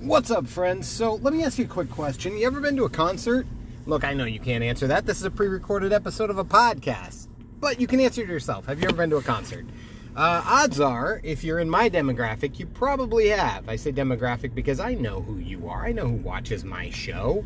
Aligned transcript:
What's 0.00 0.30
up, 0.30 0.46
friends? 0.46 0.86
So, 0.86 1.16
let 1.16 1.34
me 1.34 1.42
ask 1.42 1.58
you 1.58 1.64
a 1.64 1.68
quick 1.68 1.90
question. 1.90 2.38
You 2.38 2.46
ever 2.46 2.60
been 2.60 2.76
to 2.76 2.84
a 2.84 2.88
concert? 2.88 3.48
Look, 3.84 4.04
I 4.04 4.14
know 4.14 4.26
you 4.26 4.38
can't 4.38 4.62
answer 4.62 4.86
that. 4.86 5.06
This 5.06 5.18
is 5.18 5.24
a 5.24 5.30
pre 5.30 5.48
recorded 5.48 5.92
episode 5.92 6.30
of 6.30 6.38
a 6.38 6.44
podcast, 6.44 7.26
but 7.58 7.80
you 7.80 7.88
can 7.88 7.98
answer 7.98 8.22
it 8.22 8.28
yourself. 8.28 8.66
Have 8.66 8.80
you 8.80 8.86
ever 8.86 8.96
been 8.96 9.10
to 9.10 9.16
a 9.16 9.22
concert? 9.22 9.66
Uh, 10.14 10.40
odds 10.46 10.78
are, 10.78 11.20
if 11.24 11.42
you're 11.42 11.58
in 11.58 11.68
my 11.68 11.90
demographic, 11.90 12.60
you 12.60 12.66
probably 12.66 13.30
have. 13.30 13.68
I 13.68 13.74
say 13.74 13.90
demographic 13.90 14.54
because 14.54 14.78
I 14.78 14.94
know 14.94 15.20
who 15.20 15.38
you 15.38 15.68
are, 15.68 15.84
I 15.84 15.90
know 15.90 16.06
who 16.06 16.16
watches 16.16 16.64
my 16.64 16.90
show. 16.90 17.44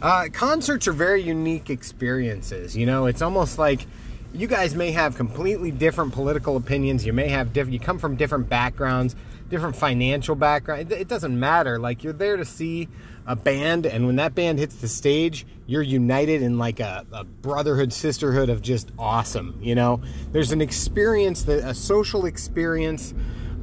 Uh, 0.00 0.28
concerts 0.32 0.86
are 0.86 0.92
very 0.92 1.20
unique 1.20 1.68
experiences. 1.68 2.76
You 2.76 2.86
know, 2.86 3.06
it's 3.06 3.22
almost 3.22 3.58
like 3.58 3.88
you 4.32 4.46
guys 4.46 4.74
may 4.74 4.92
have 4.92 5.16
completely 5.16 5.72
different 5.72 6.12
political 6.12 6.56
opinions. 6.56 7.04
You 7.04 7.12
may 7.12 7.28
have 7.28 7.52
different, 7.52 7.72
you 7.72 7.80
come 7.80 7.98
from 7.98 8.14
different 8.14 8.48
backgrounds, 8.48 9.16
different 9.48 9.76
financial 9.76 10.34
background. 10.34 10.92
It, 10.92 11.08
doesn't 11.08 11.38
matter. 11.38 11.78
Like 11.78 12.04
you're 12.04 12.12
there 12.12 12.36
to 12.36 12.44
see 12.44 12.88
a 13.26 13.36
band, 13.36 13.86
and 13.86 14.06
when 14.06 14.16
that 14.16 14.34
band 14.34 14.58
hits 14.58 14.76
the 14.76 14.88
stage, 14.88 15.46
you're 15.66 15.82
united 15.82 16.42
in 16.42 16.58
like 16.58 16.80
a, 16.80 17.06
a 17.12 17.24
brotherhood, 17.24 17.92
sisterhood 17.92 18.48
of 18.48 18.62
just 18.62 18.90
awesome. 18.98 19.58
You 19.60 19.74
know, 19.74 20.00
there's 20.32 20.52
an 20.52 20.60
experience 20.60 21.42
that 21.44 21.64
a 21.68 21.74
social 21.74 22.26
experience 22.26 23.14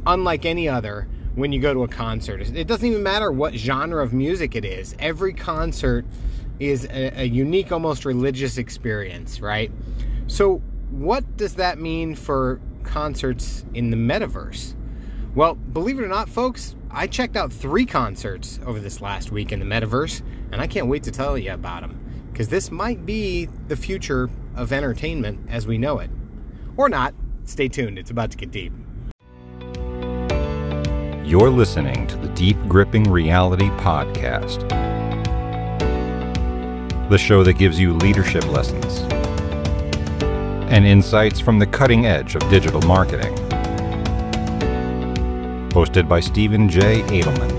unlike 0.06 0.46
any 0.46 0.70
other 0.70 1.08
when 1.36 1.52
you 1.52 1.60
go 1.60 1.74
to 1.74 1.84
a 1.84 1.88
concert. 1.88 2.42
It 2.42 2.68
doesn't 2.68 2.86
even 2.86 3.04
matter 3.04 3.32
what 3.32 3.54
genre 3.54 4.04
of 4.04 4.14
music 4.14 4.56
it 4.56 4.66
is. 4.66 4.96
Every 5.00 5.34
concert 5.34 6.06
is 6.60 6.86
a, 6.86 7.22
a 7.22 7.24
unique, 7.26 7.72
almost 7.72 8.06
religious 8.06 8.58
experience, 8.58 9.42
right? 9.42 9.72
So, 10.28 10.62
what 10.92 11.38
does 11.38 11.56
that 11.56 11.78
mean 11.78 12.16
for 12.16 12.62
concerts 12.84 13.66
in 13.74 13.90
the 13.90 13.98
metaverse? 13.98 14.76
Well, 15.36 15.56
believe 15.56 16.00
it 16.00 16.04
or 16.04 16.08
not, 16.08 16.30
folks, 16.30 16.78
I 16.90 17.08
checked 17.08 17.36
out 17.36 17.52
three 17.52 17.86
concerts 17.86 18.58
over 18.66 18.80
this 18.80 19.02
last 19.02 19.34
week 19.34 19.52
in 19.52 19.60
the 19.60 19.66
metaverse, 19.66 20.22
and 20.54 20.62
I 20.62 20.68
can't 20.68 20.88
wait 20.88 21.04
to 21.04 21.12
tell 21.12 21.38
you 21.38 21.52
about 21.52 21.82
them 21.82 22.00
because 22.32 22.48
this 22.48 22.72
might 22.72 23.06
be 23.06 23.50
the 23.68 23.76
future 23.76 24.30
of 24.56 24.72
entertainment 24.72 25.50
as 25.50 25.68
we 25.68 25.78
know 25.78 26.00
it. 26.00 26.10
Or 26.78 26.88
not. 26.88 27.14
Stay 27.44 27.68
tuned, 27.68 28.00
it's 28.00 28.12
about 28.12 28.32
to 28.32 28.38
get 28.38 28.52
deep. 28.52 28.72
You're 31.26 31.50
listening 31.50 32.08
to 32.08 32.16
the 32.16 32.30
Deep 32.30 32.58
Gripping 32.70 33.04
Reality 33.04 33.68
Podcast, 33.72 34.70
the 37.10 37.18
show 37.18 37.44
that 37.44 37.54
gives 37.54 37.78
you 37.78 37.94
leadership 37.94 38.48
lessons 38.48 39.00
and 40.72 40.86
insights 40.86 41.42
from 41.42 41.60
the 41.60 41.68
cutting 41.68 42.06
edge 42.06 42.36
of 42.36 42.50
digital 42.50 42.82
marketing. 42.84 43.45
Hosted 45.76 46.08
by 46.08 46.22
Stephen 46.22 46.70
J. 46.70 47.02
Adelman. 47.02 47.52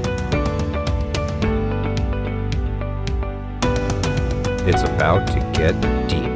It's 4.67 4.83
about 4.85 5.27
to 5.27 5.41
get 5.53 5.79
deep. 6.09 6.36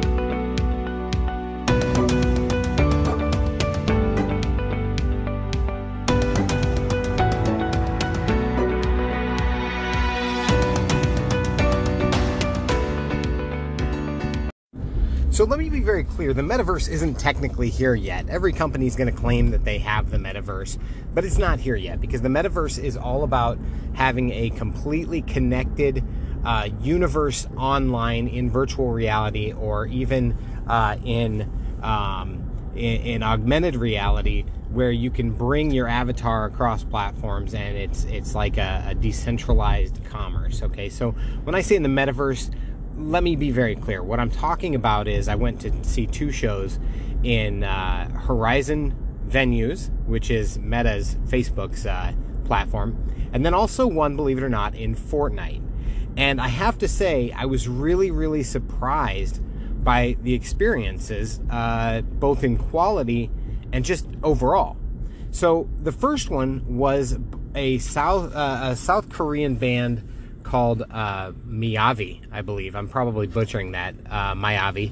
So 15.41 15.47
let 15.47 15.57
me 15.57 15.71
be 15.71 15.79
very 15.79 16.03
clear 16.03 16.35
the 16.35 16.43
metaverse 16.43 16.87
isn't 16.87 17.15
technically 17.15 17.71
here 17.71 17.95
yet. 17.95 18.29
Every 18.29 18.53
company 18.53 18.85
is 18.85 18.95
going 18.95 19.11
to 19.11 19.19
claim 19.19 19.49
that 19.49 19.65
they 19.65 19.79
have 19.79 20.11
the 20.11 20.17
metaverse, 20.17 20.77
but 21.15 21.25
it's 21.25 21.39
not 21.39 21.59
here 21.59 21.75
yet 21.75 21.99
because 21.99 22.21
the 22.21 22.29
metaverse 22.29 22.77
is 22.77 22.95
all 22.95 23.23
about 23.23 23.57
having 23.93 24.31
a 24.31 24.51
completely 24.51 25.23
connected 25.23 26.03
uh, 26.45 26.69
universe 26.79 27.47
online 27.57 28.27
in 28.27 28.51
virtual 28.51 28.91
reality 28.91 29.51
or 29.51 29.87
even 29.87 30.37
uh, 30.67 30.97
in, 31.03 31.51
um, 31.81 32.71
in, 32.75 33.01
in 33.01 33.23
augmented 33.23 33.75
reality 33.75 34.45
where 34.69 34.91
you 34.91 35.09
can 35.09 35.31
bring 35.31 35.71
your 35.71 35.87
avatar 35.87 36.45
across 36.45 36.83
platforms 36.83 37.53
and 37.53 37.75
it's 37.75 38.05
it's 38.05 38.33
like 38.33 38.57
a, 38.57 38.85
a 38.87 38.95
decentralized 38.95 40.01
commerce 40.05 40.63
okay 40.63 40.87
so 40.87 41.11
when 41.43 41.53
i 41.53 41.59
say 41.59 41.75
in 41.75 41.83
the 41.83 41.89
metaverse 41.89 42.49
let 43.01 43.23
me 43.23 43.35
be 43.35 43.51
very 43.51 43.75
clear. 43.75 44.03
What 44.03 44.19
I'm 44.19 44.29
talking 44.29 44.75
about 44.75 45.07
is 45.07 45.27
I 45.27 45.35
went 45.35 45.61
to 45.61 45.83
see 45.83 46.07
two 46.07 46.31
shows 46.31 46.79
in 47.23 47.63
uh, 47.63 48.09
Horizon 48.09 48.95
Venues, 49.27 49.89
which 50.05 50.29
is 50.29 50.59
Meta's 50.59 51.15
Facebook's 51.25 51.85
uh, 51.85 52.13
platform, 52.45 52.97
and 53.33 53.45
then 53.45 53.53
also 53.53 53.87
one, 53.87 54.15
believe 54.15 54.37
it 54.37 54.43
or 54.43 54.49
not, 54.49 54.75
in 54.75 54.95
Fortnite. 54.95 55.61
And 56.17 56.41
I 56.41 56.49
have 56.49 56.77
to 56.79 56.87
say, 56.87 57.31
I 57.31 57.45
was 57.45 57.67
really, 57.67 58.11
really 58.11 58.43
surprised 58.43 59.41
by 59.83 60.17
the 60.21 60.33
experiences, 60.33 61.39
uh, 61.49 62.01
both 62.01 62.43
in 62.43 62.57
quality 62.57 63.31
and 63.71 63.85
just 63.85 64.07
overall. 64.21 64.77
So 65.31 65.69
the 65.81 65.93
first 65.93 66.29
one 66.29 66.77
was 66.77 67.17
a 67.55 67.77
South 67.79 68.35
uh, 68.35 68.59
a 68.63 68.75
South 68.75 69.09
Korean 69.09 69.55
band 69.55 70.07
called 70.43 70.83
uh, 70.89 71.31
Miyavi, 71.31 72.21
I 72.31 72.41
believe. 72.41 72.75
I'm 72.75 72.87
probably 72.87 73.27
butchering 73.27 73.71
that, 73.71 73.95
uh, 74.09 74.33
Miyavi. 74.33 74.91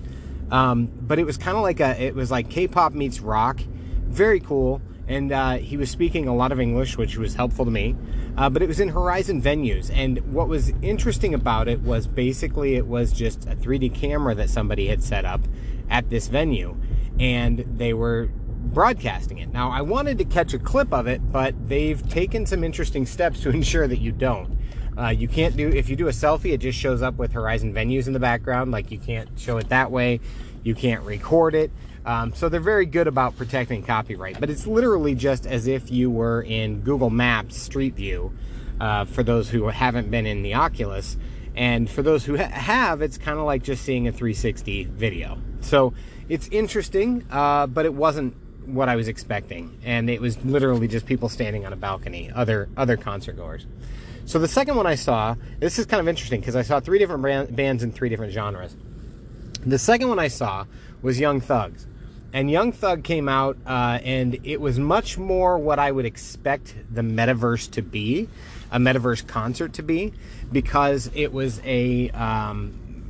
Um, 0.51 0.89
but 1.01 1.19
it 1.19 1.25
was 1.25 1.37
kind 1.37 1.57
of 1.57 1.63
like 1.63 1.79
a, 1.79 2.01
it 2.01 2.15
was 2.15 2.31
like 2.31 2.49
K-pop 2.49 2.93
meets 2.93 3.19
rock, 3.19 3.59
very 4.07 4.39
cool. 4.39 4.81
And 5.07 5.31
uh, 5.31 5.57
he 5.57 5.75
was 5.75 5.89
speaking 5.89 6.27
a 6.27 6.35
lot 6.35 6.51
of 6.51 6.59
English, 6.59 6.95
which 6.97 7.17
was 7.17 7.33
helpful 7.33 7.65
to 7.65 7.71
me. 7.71 7.95
Uh, 8.37 8.49
but 8.49 8.61
it 8.61 8.67
was 8.67 8.79
in 8.79 8.89
Horizon 8.89 9.41
venues, 9.41 9.91
and 9.93 10.19
what 10.31 10.47
was 10.47 10.69
interesting 10.81 11.33
about 11.33 11.67
it 11.67 11.81
was 11.81 12.07
basically 12.07 12.75
it 12.75 12.85
was 12.85 13.11
just 13.11 13.45
a 13.47 13.55
3D 13.55 13.93
camera 13.93 14.35
that 14.35 14.49
somebody 14.49 14.87
had 14.87 15.03
set 15.03 15.25
up 15.25 15.41
at 15.89 16.09
this 16.09 16.27
venue, 16.27 16.77
and 17.19 17.65
they 17.77 17.93
were 17.93 18.29
broadcasting 18.71 19.39
it. 19.39 19.51
Now, 19.51 19.71
I 19.71 19.81
wanted 19.81 20.17
to 20.19 20.25
catch 20.25 20.53
a 20.53 20.59
clip 20.59 20.93
of 20.93 21.07
it, 21.07 21.31
but 21.31 21.55
they've 21.67 22.07
taken 22.09 22.45
some 22.45 22.63
interesting 22.63 23.05
steps 23.05 23.41
to 23.41 23.49
ensure 23.53 23.87
that 23.87 23.99
you 23.99 24.11
don't. 24.11 24.57
Uh, 24.97 25.09
you 25.09 25.27
can't 25.27 25.55
do 25.55 25.69
if 25.69 25.89
you 25.89 25.95
do 25.95 26.07
a 26.07 26.11
selfie, 26.11 26.53
it 26.53 26.59
just 26.59 26.77
shows 26.77 27.01
up 27.01 27.15
with 27.15 27.31
Horizon 27.31 27.73
venues 27.73 28.07
in 28.07 28.13
the 28.13 28.19
background. 28.19 28.71
Like 28.71 28.91
you 28.91 28.99
can't 28.99 29.29
show 29.37 29.57
it 29.57 29.69
that 29.69 29.91
way. 29.91 30.19
You 30.63 30.75
can't 30.75 31.03
record 31.03 31.55
it. 31.55 31.71
Um, 32.05 32.33
so 32.33 32.49
they're 32.49 32.59
very 32.59 32.85
good 32.85 33.07
about 33.07 33.37
protecting 33.37 33.83
copyright. 33.83 34.39
But 34.39 34.49
it's 34.49 34.65
literally 34.65 35.15
just 35.15 35.45
as 35.45 35.67
if 35.67 35.91
you 35.91 36.09
were 36.09 36.41
in 36.41 36.81
Google 36.81 37.09
Maps 37.09 37.57
Street 37.57 37.95
View. 37.95 38.33
Uh, 38.79 39.03
for 39.03 39.23
those 39.23 39.49
who 39.49 39.67
haven't 39.67 40.09
been 40.09 40.25
in 40.25 40.41
the 40.41 40.53
Oculus, 40.53 41.17
and 41.53 41.89
for 41.89 42.01
those 42.01 42.23
who 42.23 42.37
ha- 42.37 42.47
have, 42.47 43.01
it's 43.01 43.17
kind 43.17 43.37
of 43.37 43.43
like 43.43 43.61
just 43.61 43.83
seeing 43.83 44.07
a 44.07 44.11
360 44.13 44.85
video. 44.85 45.37
So 45.59 45.93
it's 46.29 46.47
interesting, 46.47 47.25
uh, 47.29 47.67
but 47.67 47.83
it 47.83 47.93
wasn't 47.93 48.37
what 48.65 48.87
I 48.87 48.95
was 48.95 49.09
expecting, 49.09 49.77
and 49.83 50.09
it 50.09 50.21
was 50.21 50.43
literally 50.45 50.87
just 50.87 51.05
people 51.05 51.27
standing 51.27 51.65
on 51.65 51.73
a 51.73 51.75
balcony, 51.75 52.31
other 52.33 52.69
other 52.77 52.95
concert 52.95 53.35
goers. 53.35 53.65
So 54.29 54.37
the 54.37 54.47
second 54.47 54.75
one 54.75 54.85
I 54.85 54.93
saw, 54.93 55.35
this 55.57 55.79
is 55.79 55.87
kind 55.87 55.99
of 55.99 56.07
interesting 56.07 56.39
because 56.39 56.55
I 56.55 56.61
saw 56.61 56.79
three 56.79 56.99
different 56.99 57.23
brand, 57.23 57.55
bands 57.55 57.81
in 57.81 57.91
three 57.91 58.09
different 58.09 58.31
genres. 58.31 58.75
The 59.65 59.79
second 59.79 60.07
one 60.07 60.19
I 60.19 60.27
saw 60.27 60.67
was 61.01 61.19
Young 61.19 61.41
Thugs. 61.41 61.87
And 62.31 62.51
Young 62.51 62.71
Thug 62.71 63.03
came 63.03 63.27
out, 63.27 63.57
uh, 63.65 63.97
and 64.03 64.37
it 64.43 64.61
was 64.61 64.77
much 64.77 65.17
more 65.17 65.57
what 65.57 65.79
I 65.79 65.91
would 65.91 66.05
expect 66.05 66.75
the 66.93 67.01
metaverse 67.01 67.71
to 67.71 67.81
be, 67.81 68.29
a 68.71 68.77
metaverse 68.77 69.25
concert 69.25 69.73
to 69.73 69.81
be, 69.81 70.13
because 70.51 71.09
it 71.15 71.33
was 71.33 71.59
a 71.65 72.11
um, 72.11 73.03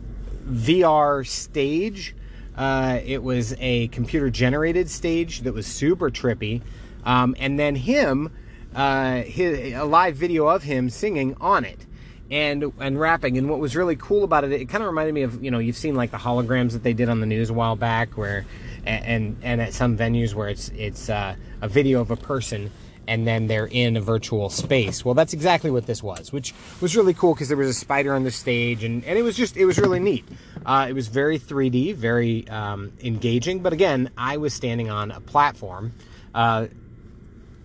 VR 0.49 1.27
stage. 1.27 2.15
Uh, 2.55 3.01
it 3.03 3.21
was 3.21 3.53
a 3.59 3.89
computer 3.89 4.29
generated 4.29 4.89
stage 4.89 5.41
that 5.41 5.53
was 5.53 5.67
super 5.67 6.09
trippy. 6.09 6.61
Um, 7.03 7.35
and 7.39 7.59
then 7.59 7.75
him 7.75 8.31
uh, 8.75 9.21
his, 9.23 9.73
a 9.73 9.83
live 9.83 10.15
video 10.15 10.47
of 10.47 10.63
him 10.63 10.89
singing 10.89 11.35
on 11.41 11.65
it 11.65 11.85
and 12.31 12.71
and 12.79 12.99
rapping. 12.99 13.37
And 13.37 13.49
what 13.49 13.59
was 13.59 13.75
really 13.75 13.95
cool 13.95 14.23
about 14.23 14.43
it, 14.43 14.51
it 14.51 14.69
kind 14.69 14.83
of 14.83 14.87
reminded 14.87 15.13
me 15.13 15.23
of 15.23 15.43
you 15.43 15.51
know 15.51 15.59
you've 15.59 15.77
seen 15.77 15.95
like 15.95 16.11
the 16.11 16.17
holograms 16.17 16.73
that 16.73 16.83
they 16.83 16.93
did 16.93 17.09
on 17.09 17.19
the 17.19 17.25
news 17.25 17.49
a 17.49 17.53
while 17.53 17.75
back, 17.75 18.17
where 18.17 18.45
and 18.85 19.37
and 19.41 19.61
at 19.61 19.73
some 19.73 19.97
venues 19.97 20.33
where 20.33 20.49
it's 20.49 20.69
it's 20.69 21.09
uh, 21.09 21.35
a 21.61 21.67
video 21.67 22.01
of 22.01 22.11
a 22.11 22.15
person 22.15 22.71
and 23.09 23.25
then 23.25 23.47
they're 23.47 23.65
in 23.65 23.97
a 23.97 24.01
virtual 24.01 24.51
space. 24.51 25.03
Well, 25.03 25.15
that's 25.15 25.33
exactly 25.33 25.71
what 25.71 25.87
this 25.87 26.03
was, 26.03 26.31
which 26.31 26.53
was 26.79 26.95
really 26.95 27.15
cool 27.15 27.33
because 27.33 27.47
there 27.47 27.57
was 27.57 27.67
a 27.67 27.73
spider 27.73 28.13
on 28.13 28.23
the 28.23 28.29
stage, 28.29 28.83
and, 28.83 29.03
and 29.03 29.17
it 29.17 29.23
was 29.23 29.35
just, 29.35 29.57
it 29.57 29.65
was 29.65 29.79
really 29.79 29.99
neat. 29.99 30.25
Uh, 30.63 30.85
it 30.87 30.93
was 30.93 31.07
very 31.07 31.39
3D, 31.39 31.95
very 31.95 32.47
um, 32.49 32.93
engaging, 33.01 33.61
but 33.61 33.73
again, 33.73 34.11
I 34.15 34.37
was 34.37 34.53
standing 34.53 34.91
on 34.91 35.09
a 35.09 35.19
platform. 35.21 35.91
Uh, 36.35 36.67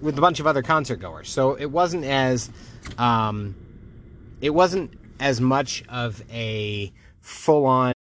with 0.00 0.18
a 0.18 0.20
bunch 0.20 0.40
of 0.40 0.46
other 0.46 0.62
concert 0.62 0.96
goers. 0.96 1.30
So 1.30 1.54
it 1.54 1.70
wasn't 1.70 2.04
as 2.04 2.50
um, 2.98 3.54
it 4.40 4.50
wasn't 4.50 4.92
as 5.20 5.40
much 5.40 5.84
of 5.88 6.22
a 6.30 6.92
full 7.20 7.66
on 7.66 7.92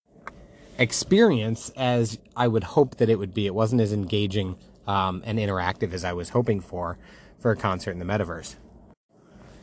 experience 0.78 1.70
as 1.76 2.18
I 2.36 2.48
would 2.48 2.64
hope 2.64 2.96
that 2.96 3.08
it 3.08 3.18
would 3.18 3.34
be. 3.34 3.46
It 3.46 3.54
wasn't 3.54 3.80
as 3.80 3.92
engaging 3.92 4.56
um, 4.86 5.22
and 5.24 5.38
interactive 5.38 5.92
as 5.92 6.04
I 6.04 6.12
was 6.12 6.30
hoping 6.30 6.60
for 6.60 6.98
for 7.38 7.50
a 7.50 7.56
concert 7.56 7.92
in 7.92 7.98
the 7.98 8.04
metaverse. 8.04 8.56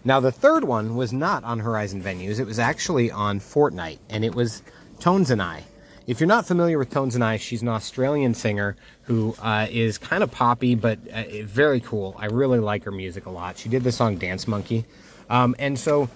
Now, 0.03 0.21
the 0.21 0.31
third 0.31 0.63
one 0.63 0.95
was 0.95 1.11
not 1.11 1.43
on 1.43 1.59
Horizon 1.59 2.01
Venues. 2.01 2.39
It 2.39 2.45
was 2.45 2.57
actually 2.57 3.11
on 3.11 3.39
Fortnite, 3.39 3.99
and 4.09 4.23
it 4.23 4.33
was 4.33 4.63
Tones 4.99 5.29
and 5.29 5.41
I. 5.41 5.63
If 6.09 6.19
you're 6.19 6.25
not 6.25 6.47
familiar 6.47 6.79
with 6.79 6.89
Tones 6.89 7.13
and 7.13 7.23
I, 7.23 7.37
she's 7.37 7.61
an 7.61 7.67
Australian 7.67 8.33
singer 8.33 8.75
who 9.03 9.35
uh, 9.43 9.67
is 9.69 9.99
kind 9.99 10.23
of 10.23 10.31
poppy, 10.31 10.73
but 10.73 10.97
uh, 11.07 11.43
very 11.43 11.79
cool. 11.81 12.15
I 12.17 12.25
really 12.25 12.57
like 12.57 12.83
her 12.85 12.91
music 12.91 13.27
a 13.27 13.29
lot. 13.29 13.59
She 13.59 13.69
did 13.69 13.83
the 13.83 13.91
song 13.91 14.17
Dance 14.17 14.47
Monkey. 14.47 14.85
Um, 15.29 15.55
and 15.59 15.77
so, 15.77 16.09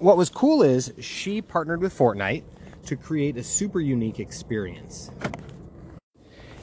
what 0.00 0.18
was 0.18 0.28
cool 0.28 0.62
is 0.62 0.92
she 1.00 1.40
partnered 1.40 1.80
with 1.80 1.96
Fortnite 1.96 2.42
to 2.84 2.94
create 2.94 3.38
a 3.38 3.42
super 3.42 3.80
unique 3.80 4.20
experience 4.20 5.10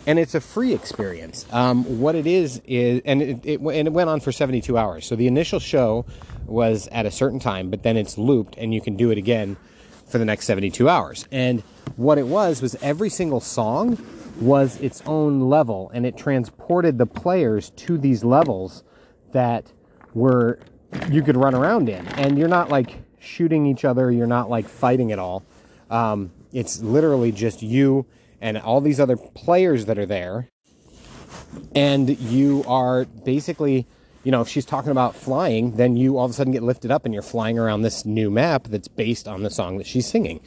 and 0.05 0.19
it's 0.19 0.35
a 0.35 0.39
free 0.39 0.71
experience. 0.71 1.47
Um, 1.51 1.99
what 1.99 2.13
it 2.13 2.27
is 2.27 2.61
is, 2.65 3.01
and 3.05 3.23
it, 3.23 3.39
it, 3.43 3.59
and 3.61 3.87
it 3.87 3.91
went 3.93 4.11
on 4.11 4.19
for 4.19 4.31
72 4.31 4.77
hours. 4.77 5.07
So 5.07 5.15
the 5.15 5.25
initial 5.25 5.59
show 5.59 6.05
was 6.45 6.87
at 6.89 7.07
a 7.07 7.11
certain 7.11 7.39
time, 7.39 7.71
but 7.71 7.81
then 7.81 7.97
it's 7.97 8.15
looped, 8.15 8.55
and 8.59 8.71
you 8.71 8.81
can 8.81 8.95
do 8.95 9.09
it 9.09 9.17
again 9.17 9.57
for 10.05 10.19
the 10.19 10.25
next 10.25 10.45
72 10.45 10.87
hours. 10.87 11.27
And 11.31 11.63
what 11.95 12.17
it 12.17 12.27
was 12.27 12.61
was 12.61 12.75
every 12.81 13.09
single 13.09 13.39
song 13.39 14.03
was 14.39 14.79
its 14.81 15.01
own 15.05 15.41
level, 15.41 15.91
and 15.93 16.05
it 16.05 16.17
transported 16.17 16.97
the 16.97 17.05
players 17.05 17.69
to 17.71 17.97
these 17.97 18.23
levels 18.23 18.83
that 19.31 19.71
were 20.13 20.59
you 21.09 21.21
could 21.21 21.37
run 21.37 21.55
around 21.55 21.89
in, 21.89 22.07
and 22.07 22.37
you're 22.37 22.47
not 22.47 22.69
like 22.69 22.99
shooting 23.19 23.65
each 23.65 23.83
other, 23.83 24.11
you're 24.11 24.27
not 24.27 24.49
like 24.49 24.67
fighting 24.67 25.11
at 25.11 25.19
all. 25.19 25.43
Um, 25.89 26.31
it's 26.53 26.81
literally 26.81 27.31
just 27.31 27.61
you 27.61 28.05
and 28.41 28.57
all 28.57 28.81
these 28.81 28.99
other 28.99 29.17
players 29.17 29.85
that 29.85 29.97
are 29.97 30.05
there. 30.05 30.49
And 31.73 32.17
you 32.19 32.63
are 32.67 33.05
basically, 33.05 33.87
you 34.23 34.31
know, 34.31 34.41
if 34.41 34.47
she's 34.47 34.65
talking 34.65 34.91
about 34.91 35.15
flying, 35.15 35.77
then 35.77 35.95
you 35.95 36.17
all 36.17 36.25
of 36.25 36.31
a 36.31 36.33
sudden 36.33 36.53
get 36.53 36.63
lifted 36.63 36.91
up 36.91 37.05
and 37.05 37.13
you're 37.13 37.23
flying 37.23 37.57
around 37.57 37.81
this 37.81 38.05
new 38.05 38.29
map 38.29 38.65
that's 38.65 38.87
based 38.87 39.27
on 39.27 39.43
the 39.43 39.49
song 39.49 39.77
that 39.77 39.87
she's 39.87 40.05
singing. 40.05 40.39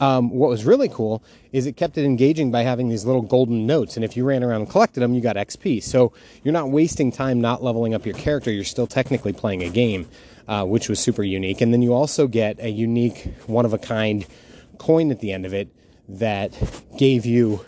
Um, 0.00 0.30
what 0.30 0.48
was 0.48 0.64
really 0.64 0.88
cool 0.88 1.22
is 1.52 1.66
it 1.66 1.76
kept 1.76 1.98
it 1.98 2.04
engaging 2.04 2.50
by 2.50 2.62
having 2.62 2.88
these 2.88 3.04
little 3.04 3.22
golden 3.22 3.66
notes. 3.66 3.96
And 3.96 4.04
if 4.04 4.16
you 4.16 4.24
ran 4.24 4.42
around 4.42 4.62
and 4.62 4.70
collected 4.70 5.00
them, 5.00 5.14
you 5.14 5.20
got 5.20 5.36
XP. 5.36 5.82
So 5.82 6.12
you're 6.42 6.52
not 6.52 6.70
wasting 6.70 7.12
time 7.12 7.40
not 7.40 7.62
leveling 7.62 7.94
up 7.94 8.06
your 8.06 8.14
character. 8.14 8.50
You're 8.50 8.64
still 8.64 8.86
technically 8.86 9.34
playing 9.34 9.62
a 9.62 9.68
game, 9.68 10.08
uh, 10.48 10.64
which 10.64 10.88
was 10.88 10.98
super 10.98 11.22
unique. 11.22 11.60
And 11.60 11.72
then 11.72 11.82
you 11.82 11.92
also 11.92 12.26
get 12.26 12.58
a 12.60 12.70
unique, 12.70 13.34
one 13.46 13.66
of 13.66 13.74
a 13.74 13.78
kind 13.78 14.26
coin 14.78 15.10
at 15.10 15.20
the 15.20 15.32
end 15.32 15.44
of 15.44 15.52
it 15.52 15.68
that 16.08 16.52
gave 16.96 17.26
you 17.26 17.64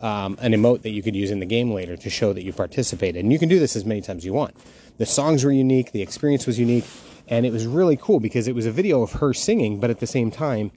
um, 0.00 0.38
an 0.40 0.52
emote 0.52 0.82
that 0.82 0.90
you 0.90 1.02
could 1.02 1.14
use 1.14 1.30
in 1.30 1.40
the 1.40 1.46
game 1.46 1.72
later 1.72 1.96
to 1.96 2.08
show 2.08 2.32
that 2.32 2.42
you 2.42 2.54
participated. 2.54 3.22
And 3.22 3.32
you 3.32 3.38
can 3.38 3.50
do 3.50 3.58
this 3.58 3.76
as 3.76 3.84
many 3.84 4.00
times 4.00 4.22
as 4.22 4.24
you 4.24 4.32
want. 4.32 4.56
The 4.96 5.06
songs 5.06 5.44
were 5.44 5.52
unique, 5.52 5.92
the 5.92 6.02
experience 6.02 6.46
was 6.46 6.58
unique, 6.58 6.86
and 7.28 7.44
it 7.44 7.52
was 7.52 7.66
really 7.66 7.96
cool 7.96 8.18
because 8.18 8.48
it 8.48 8.54
was 8.54 8.66
a 8.66 8.72
video 8.72 9.02
of 9.02 9.12
her 9.12 9.32
singing, 9.34 9.78
but 9.78 9.90
at 9.90 10.00
the 10.00 10.06
same 10.06 10.30
time, 10.30 10.72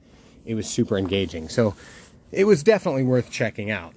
it 0.46 0.56
was 0.56 0.70
super 0.70 0.98
engaging. 0.98 1.50
So 1.50 1.76
it 2.32 2.46
was 2.46 2.64
definitely 2.64 3.04
worth 3.04 3.32
checking 3.32 3.72
out. 3.72 3.94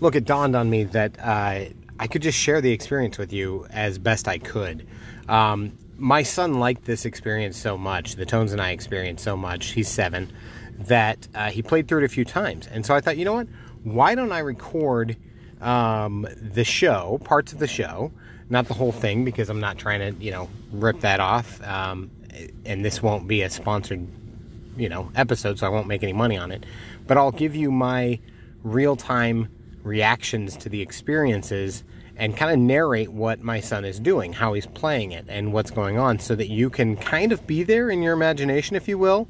Look, 0.00 0.14
it 0.14 0.24
dawned 0.24 0.56
on 0.56 0.70
me 0.70 0.84
that 0.84 1.18
uh, 1.18 1.64
I 1.98 2.06
could 2.06 2.22
just 2.22 2.38
share 2.38 2.60
the 2.60 2.72
experience 2.72 3.18
with 3.18 3.32
you 3.32 3.66
as 3.70 3.98
best 3.98 4.28
I 4.28 4.38
could. 4.38 4.86
Um, 5.28 5.76
my 5.98 6.22
son 6.22 6.54
liked 6.54 6.86
this 6.86 7.04
experience 7.04 7.58
so 7.58 7.76
much, 7.76 8.16
the 8.16 8.24
Tones 8.24 8.52
and 8.52 8.60
I 8.60 8.70
experienced 8.70 9.22
so 9.22 9.36
much. 9.36 9.72
He's 9.72 9.88
seven 9.88 10.32
that 10.78 11.28
uh, 11.34 11.50
he 11.50 11.62
played 11.62 11.86
through 11.86 11.98
it 11.98 12.04
a 12.04 12.08
few 12.08 12.24
times. 12.24 12.66
And 12.66 12.86
so 12.86 12.94
I 12.94 13.00
thought, 13.00 13.18
you 13.18 13.26
know 13.26 13.34
what? 13.34 13.48
Why 13.84 14.14
don't 14.14 14.32
I 14.32 14.38
record 14.38 15.16
um, 15.60 16.26
the 16.36 16.64
show, 16.64 17.20
parts 17.24 17.52
of 17.52 17.58
the 17.58 17.66
show, 17.66 18.12
not 18.48 18.66
the 18.66 18.74
whole 18.74 18.92
thing, 18.92 19.24
because 19.24 19.50
I'm 19.50 19.60
not 19.60 19.76
trying 19.76 20.00
to, 20.00 20.24
you 20.24 20.30
know, 20.30 20.48
rip 20.72 21.00
that 21.00 21.20
off. 21.20 21.62
Um, 21.62 22.10
and 22.64 22.82
this 22.82 23.02
won't 23.02 23.28
be 23.28 23.42
a 23.42 23.50
sponsored, 23.50 24.06
you 24.80 24.88
know, 24.88 25.10
episode, 25.14 25.58
so 25.58 25.66
I 25.66 25.70
won't 25.70 25.86
make 25.86 26.02
any 26.02 26.12
money 26.12 26.36
on 26.36 26.50
it. 26.50 26.64
But 27.06 27.16
I'll 27.16 27.32
give 27.32 27.54
you 27.54 27.70
my 27.70 28.18
real 28.62 28.96
time 28.96 29.48
reactions 29.82 30.56
to 30.58 30.68
the 30.68 30.80
experiences 30.80 31.84
and 32.16 32.36
kind 32.36 32.52
of 32.52 32.58
narrate 32.58 33.10
what 33.10 33.40
my 33.40 33.60
son 33.60 33.84
is 33.84 33.98
doing, 34.00 34.32
how 34.32 34.52
he's 34.52 34.66
playing 34.66 35.12
it, 35.12 35.24
and 35.28 35.52
what's 35.52 35.70
going 35.70 35.98
on, 35.98 36.18
so 36.18 36.34
that 36.34 36.48
you 36.48 36.68
can 36.68 36.96
kind 36.96 37.32
of 37.32 37.46
be 37.46 37.62
there 37.62 37.90
in 37.90 38.02
your 38.02 38.12
imagination, 38.12 38.76
if 38.76 38.88
you 38.88 38.98
will, 38.98 39.28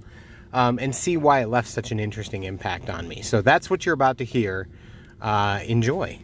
um, 0.52 0.78
and 0.78 0.94
see 0.94 1.16
why 1.16 1.40
it 1.40 1.46
left 1.46 1.68
such 1.68 1.92
an 1.92 2.00
interesting 2.00 2.44
impact 2.44 2.90
on 2.90 3.06
me. 3.06 3.22
So 3.22 3.42
that's 3.42 3.70
what 3.70 3.86
you're 3.86 3.94
about 3.94 4.18
to 4.18 4.24
hear. 4.24 4.68
Uh, 5.20 5.60
enjoy. 5.66 6.18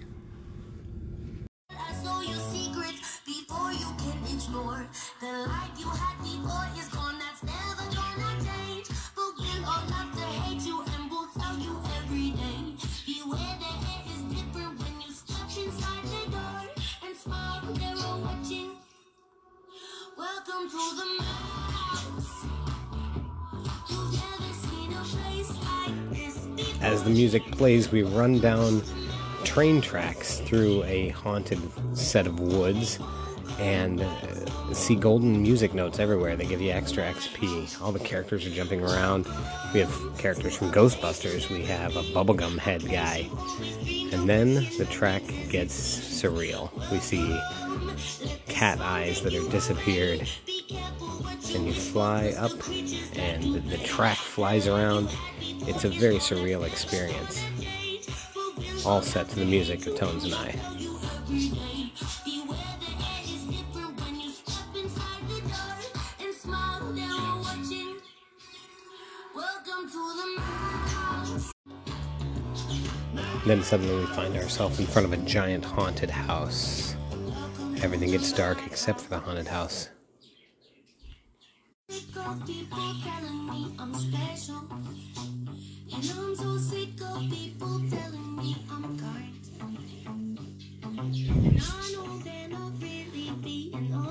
The 27.06 27.12
music 27.12 27.44
plays, 27.52 27.92
we 27.92 28.02
run 28.02 28.40
down 28.40 28.82
train 29.44 29.80
tracks 29.80 30.40
through 30.40 30.82
a 30.82 31.10
haunted 31.10 31.60
set 31.96 32.26
of 32.26 32.40
woods 32.40 32.98
and 33.60 34.02
uh, 34.02 34.74
see 34.74 34.96
golden 34.96 35.40
music 35.40 35.72
notes 35.72 36.00
everywhere. 36.00 36.34
They 36.34 36.46
give 36.46 36.60
you 36.60 36.72
extra 36.72 37.04
XP. 37.04 37.80
All 37.80 37.92
the 37.92 38.00
characters 38.00 38.44
are 38.44 38.50
jumping 38.50 38.82
around. 38.82 39.24
We 39.72 39.80
have 39.80 40.18
characters 40.18 40.56
from 40.56 40.72
Ghostbusters. 40.72 41.48
We 41.48 41.62
have 41.66 41.94
a 41.94 42.02
bubblegum 42.02 42.58
head 42.58 42.84
guy. 42.84 43.30
And 44.12 44.28
then 44.28 44.54
the 44.76 44.86
track 44.90 45.22
gets 45.48 45.74
surreal. 45.76 46.72
We 46.90 46.98
see 46.98 47.40
cat 48.48 48.80
eyes 48.80 49.22
that 49.22 49.32
are 49.32 49.48
disappeared. 49.50 50.28
And 51.54 51.66
you 51.66 51.72
fly 51.72 52.34
up, 52.36 52.50
and 53.16 53.54
the, 53.54 53.60
the 53.60 53.78
track 53.78 54.18
flies 54.18 54.66
around 54.66 55.08
it's 55.62 55.84
a 55.84 55.88
very 55.88 56.16
surreal 56.16 56.66
experience. 56.66 57.42
All 58.84 59.02
set 59.02 59.28
to 59.30 59.36
the 59.36 59.44
music 59.44 59.86
of 59.86 59.96
Tones 59.96 60.24
and 60.24 60.34
I. 60.34 60.54
Then 73.46 73.62
suddenly 73.62 73.94
we 73.94 74.06
find 74.06 74.36
ourselves 74.36 74.80
in 74.80 74.86
front 74.86 75.06
of 75.06 75.12
a 75.12 75.18
giant 75.18 75.64
haunted 75.64 76.10
house. 76.10 76.96
Everything 77.80 78.10
gets 78.10 78.32
dark 78.32 78.58
except 78.66 79.00
for 79.00 79.10
the 79.10 79.18
haunted 79.20 79.46
house. 79.46 79.88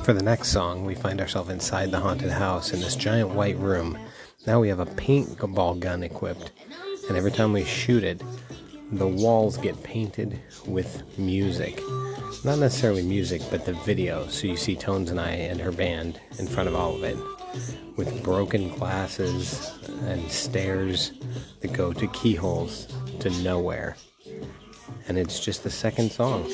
For 0.04 0.14
the 0.14 0.24
next 0.24 0.50
song, 0.50 0.86
we 0.86 0.96
find 0.96 1.20
ourselves 1.20 1.50
inside 1.50 1.92
the 1.92 2.00
haunted 2.00 2.32
house 2.32 2.72
in 2.72 2.80
this 2.80 2.96
giant 2.96 3.32
white 3.32 3.58
room. 3.58 3.98
Now 4.48 4.62
we 4.62 4.70
have 4.70 4.80
a 4.80 4.86
paintball 4.86 5.80
gun 5.80 6.04
equipped, 6.04 6.52
and 7.10 7.18
every 7.18 7.32
time 7.32 7.52
we 7.52 7.66
shoot 7.66 8.04
it, 8.04 8.22
the 8.92 9.08
walls 9.08 9.58
get 9.58 9.82
painted 9.84 10.40
with 10.66 11.04
music. 11.18 11.82
Not 12.44 12.60
necessarily 12.60 13.02
music, 13.02 13.42
but 13.50 13.66
the 13.66 13.74
video. 13.74 14.28
So 14.28 14.48
you 14.48 14.58
see 14.58 14.76
Tones 14.76 15.12
and 15.12 15.20
I 15.20 15.32
and 15.32 15.60
her 15.60 15.72
band 15.72 16.22
in 16.38 16.48
front 16.48 16.70
of 16.70 16.76
all 16.76 16.96
of 16.96 17.04
it, 17.04 17.18
with 17.96 18.24
broken 18.24 18.70
glasses 18.70 19.72
and 20.04 20.30
stairs 20.30 21.14
that 21.62 21.74
go 21.74 21.94
to 21.94 22.08
keyholes 22.08 22.88
to 23.20 23.30
nowhere. 23.42 23.96
And 25.08 25.18
it's 25.18 25.40
just 25.40 25.64
the 25.64 25.70
second 25.70 26.12
song. 26.12 26.50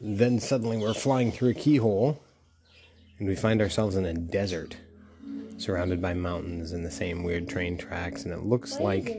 Then 0.00 0.38
suddenly 0.38 0.78
we're 0.78 0.94
flying 0.94 1.32
through 1.32 1.50
a 1.50 1.54
keyhole 1.54 2.22
and 3.18 3.28
we 3.28 3.34
find 3.34 3.60
ourselves 3.60 3.96
in 3.96 4.04
a 4.04 4.14
desert 4.14 4.76
surrounded 5.58 6.00
by 6.00 6.14
mountains 6.14 6.72
and 6.72 6.84
the 6.84 6.90
same 6.90 7.24
weird 7.24 7.48
train 7.48 7.76
tracks 7.76 8.24
and 8.24 8.32
it 8.32 8.44
looks 8.44 8.78
like 8.78 9.18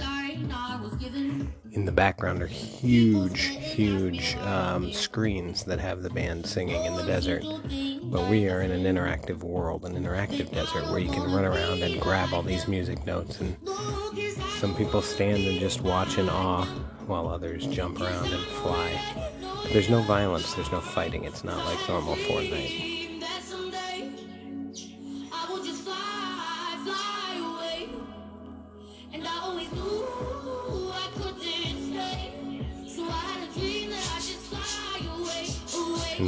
In 1.71 1.85
the 1.85 1.91
background 1.91 2.41
are 2.41 2.47
huge, 2.47 3.43
huge 3.43 4.35
um, 4.37 4.91
screens 4.91 5.63
that 5.63 5.79
have 5.79 6.03
the 6.03 6.09
band 6.09 6.45
singing 6.45 6.83
in 6.83 6.95
the 6.95 7.03
desert. 7.03 7.43
But 8.03 8.29
we 8.29 8.49
are 8.49 8.61
in 8.61 8.71
an 8.71 8.83
interactive 8.83 9.43
world, 9.43 9.85
an 9.85 9.93
interactive 9.93 10.51
desert 10.51 10.91
where 10.91 10.99
you 10.99 11.09
can 11.09 11.31
run 11.31 11.45
around 11.45 11.81
and 11.81 12.01
grab 12.01 12.33
all 12.33 12.43
these 12.43 12.67
music 12.67 13.05
notes. 13.05 13.39
And 13.39 13.55
some 14.59 14.75
people 14.75 15.01
stand 15.01 15.43
and 15.47 15.59
just 15.59 15.81
watch 15.81 16.17
in 16.17 16.29
awe 16.29 16.65
while 17.05 17.29
others 17.29 17.65
jump 17.67 18.01
around 18.01 18.33
and 18.33 18.43
fly. 18.43 18.99
But 19.63 19.71
there's 19.71 19.89
no 19.89 20.01
violence, 20.01 20.53
there's 20.53 20.71
no 20.71 20.81
fighting. 20.81 21.23
It's 21.23 21.43
not 21.43 21.65
like 21.65 21.87
normal 21.87 22.15
Fortnite. 22.15 23.10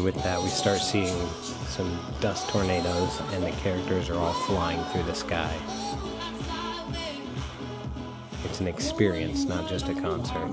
And 0.03 0.13
with 0.13 0.21
that, 0.25 0.41
we 0.41 0.49
start 0.49 0.79
seeing 0.79 1.15
some 1.69 1.97
dust 2.19 2.49
tornadoes, 2.49 3.21
and 3.31 3.41
the 3.41 3.51
characters 3.51 4.09
are 4.09 4.17
all 4.17 4.33
flying 4.33 4.83
through 4.91 5.03
the 5.03 5.15
sky. 5.15 5.49
It's 8.43 8.59
an 8.59 8.67
experience, 8.67 9.45
not 9.45 9.69
just 9.69 9.87
a 9.87 9.93
concert. 9.93 10.51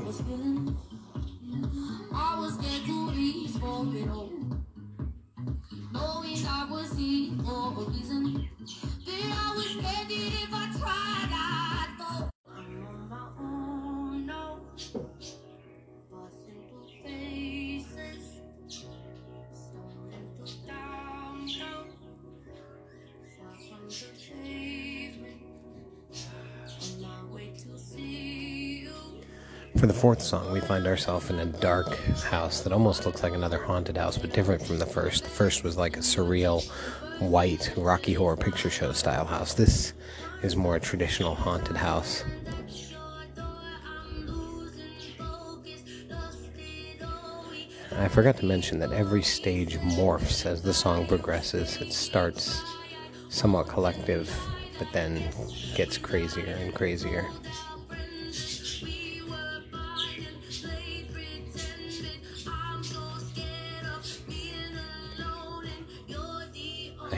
For 29.81 29.87
the 29.87 29.95
fourth 29.95 30.21
song, 30.21 30.53
we 30.53 30.61
find 30.61 30.87
ourselves 30.87 31.31
in 31.31 31.39
a 31.39 31.47
dark 31.47 31.97
house 32.21 32.61
that 32.61 32.73
almost 32.75 33.07
looks 33.07 33.23
like 33.23 33.33
another 33.33 33.57
haunted 33.57 33.97
house, 33.97 34.19
but 34.19 34.31
different 34.31 34.61
from 34.61 34.79
the 34.79 34.85
first. 34.85 35.25
The 35.25 35.31
first 35.31 35.65
was 35.65 35.79
like 35.79 35.97
a 35.97 36.01
surreal, 36.01 36.69
white, 37.19 37.73
Rocky 37.79 38.13
Horror 38.13 38.37
Picture 38.37 38.69
Show 38.69 38.93
style 38.93 39.25
house. 39.25 39.55
This 39.55 39.95
is 40.43 40.55
more 40.55 40.77
a 40.77 40.81
traditional 40.81 41.35
haunted 41.35 41.79
house. 41.79 42.25
I 47.93 48.09
forgot 48.09 48.37
to 48.37 48.45
mention 48.45 48.81
that 48.81 48.93
every 48.93 49.23
stage 49.23 49.79
morphs 49.79 50.45
as 50.45 50.61
the 50.61 50.75
song 50.75 51.07
progresses. 51.07 51.79
It 51.79 51.95
starts 51.95 52.63
somewhat 53.31 53.69
collective, 53.69 54.31
but 54.79 54.89
then 54.93 55.23
gets 55.75 55.97
crazier 55.97 56.55
and 56.61 56.75
crazier. 56.75 57.27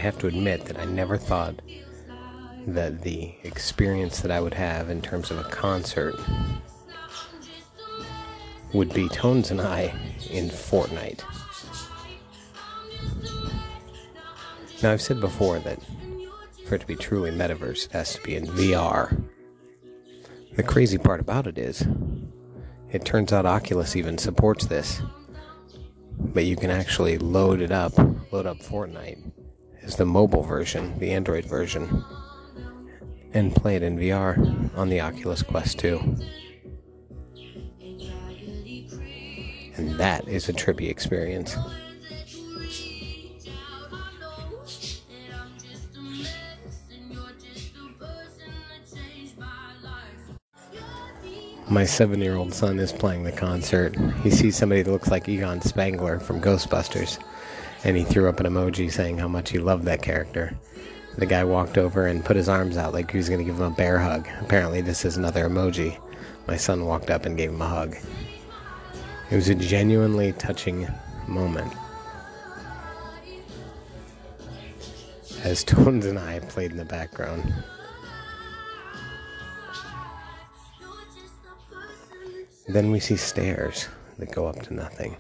Have 0.03 0.19
to 0.19 0.27
admit 0.27 0.67
that 0.67 0.79
I 0.79 0.85
never 0.85 1.17
thought 1.17 1.63
that 2.67 3.03
the 3.03 3.35
experience 3.43 4.21
that 4.21 4.31
I 4.31 4.41
would 4.41 4.55
have 4.55 4.91
in 4.91 5.01
terms 5.01 5.31
of 5.31 5.39
a 5.39 5.45
concert 5.45 6.15
would 8.73 8.93
be 8.93 9.09
Tones 9.09 9.51
and 9.51 9.61
I 9.61 9.95
in 10.31 10.49
Fortnite. 10.49 11.23
Now, 14.83 14.93
I've 14.93 15.03
said 15.03 15.21
before 15.21 15.59
that 15.61 15.79
for 16.67 16.75
it 16.77 16.81
to 16.81 16.87
be 16.87 16.97
truly 16.97 17.31
metaverse, 17.31 17.87
it 17.87 17.93
has 17.93 18.15
to 18.15 18.23
be 18.23 18.35
in 18.35 18.47
VR. 18.47 19.23
The 20.57 20.63
crazy 20.63 20.99
part 20.99 21.21
about 21.21 21.47
it 21.47 21.59
is, 21.59 21.87
it 22.91 23.05
turns 23.05 23.33
out 23.33 23.47
Oculus 23.47 23.95
even 23.95 24.19
supports 24.19 24.67
this. 24.67 25.01
But 26.19 26.45
you 26.45 26.57
can 26.57 26.71
actually 26.71 27.19
load 27.19 27.61
it 27.61 27.71
up, 27.71 27.97
load 28.33 28.47
up 28.47 28.59
Fortnite, 28.59 29.33
is 29.83 29.97
the 29.97 30.07
mobile 30.07 30.43
version, 30.43 30.99
the 30.99 31.11
Android 31.11 31.45
version, 31.45 32.05
and 33.35 33.55
play 33.55 33.77
it 33.77 33.83
in 33.83 33.99
VR 33.99 34.77
on 34.77 34.89
the 34.89 35.01
Oculus 35.01 35.43
Quest 35.43 35.79
2. 35.81 35.99
And 39.77 39.99
that 39.99 40.29
is 40.29 40.49
a 40.49 40.53
trippy 40.53 40.89
experience. 40.89 41.57
My 51.69 51.87
seven 51.87 52.21
year 52.21 52.37
old 52.37 52.53
son 52.53 52.79
is 52.79 52.93
playing 52.93 53.25
the 53.25 53.33
concert. 53.33 53.97
He 54.23 54.31
sees 54.31 54.57
somebody 54.57 54.83
that 54.83 54.91
looks 54.91 55.11
like 55.11 55.27
Egon 55.27 55.63
Spengler 55.63 56.21
from 56.21 56.39
Ghostbusters 56.39 57.19
and 57.85 57.97
he 57.97 58.05
threw 58.05 58.29
up 58.29 58.41
an 58.41 58.47
emoji 58.47 58.91
saying 58.91 59.19
how 59.19 59.29
much 59.29 59.51
he 59.51 59.59
loved 59.59 59.85
that 59.85 60.03
character. 60.03 60.57
The 61.19 61.27
guy 61.27 61.45
walked 61.45 61.77
over 61.77 62.07
and 62.07 62.25
put 62.25 62.37
his 62.37 62.49
arms 62.49 62.77
out 62.77 62.93
like 62.95 63.11
he 63.11 63.19
was 63.19 63.29
going 63.29 63.41
to 63.41 63.45
give 63.45 63.57
him 63.57 63.73
a 63.73 63.77
bear 63.77 63.99
hug. 63.99 64.29
Apparently, 64.41 64.81
this 64.81 65.05
is 65.05 65.17
another 65.17 65.49
emoji. 65.49 65.99
My 66.47 66.57
son 66.57 66.87
walked 66.87 67.11
up 67.11 67.27
and 67.27 67.37
gave 67.37 67.51
him 67.51 67.61
a 67.61 67.69
hug. 67.69 67.97
It 69.31 69.37
was 69.37 69.49
a 69.49 69.55
genuinely 69.55 70.33
touching 70.33 70.89
moment. 71.27 71.73
As 75.43 75.65
Tones 75.65 76.07
and 76.07 76.19
I 76.19 76.39
played 76.41 76.71
in 76.71 76.77
the 76.77 76.85
background. 76.85 77.53
Then 82.69 82.91
we 82.91 83.01
see 83.01 83.17
stairs 83.17 83.89
that 84.19 84.31
go 84.31 84.47
up 84.47 84.63
to 84.63 84.75
nothing. 84.75 85.17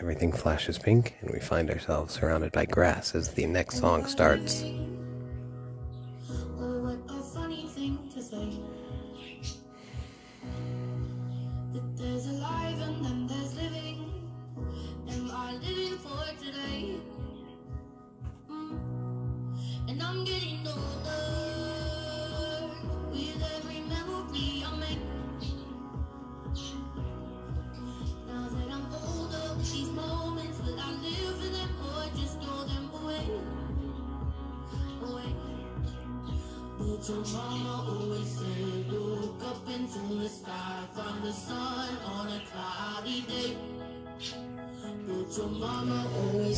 Everything 0.00 0.32
flashes 0.32 0.76
pink, 0.76 1.14
and 1.20 1.30
we 1.30 1.38
find 1.38 1.70
ourselves 1.70 2.14
surrounded 2.14 2.50
by 2.50 2.66
grass 2.66 3.14
as 3.14 3.32
the 3.34 3.46
next 3.46 3.78
song 3.78 4.04
starts. 4.06 4.64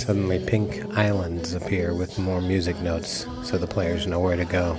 Suddenly, 0.06 0.38
pink 0.46 0.96
islands 0.96 1.54
appear 1.54 1.92
with 1.92 2.16
more 2.16 2.40
music 2.40 2.80
notes 2.80 3.26
so 3.42 3.58
the 3.58 3.66
players 3.66 4.06
know 4.06 4.20
where 4.20 4.36
to 4.36 4.44
go. 4.44 4.78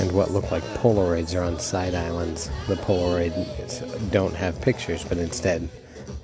and 0.00 0.12
what 0.12 0.32
look 0.32 0.50
like 0.50 0.64
Polaroids 0.74 1.38
are 1.38 1.44
on 1.44 1.60
side 1.60 1.94
islands. 1.94 2.50
The 2.66 2.74
Polaroids 2.74 4.10
don't 4.10 4.34
have 4.34 4.60
pictures, 4.60 5.04
but 5.04 5.18
instead 5.18 5.68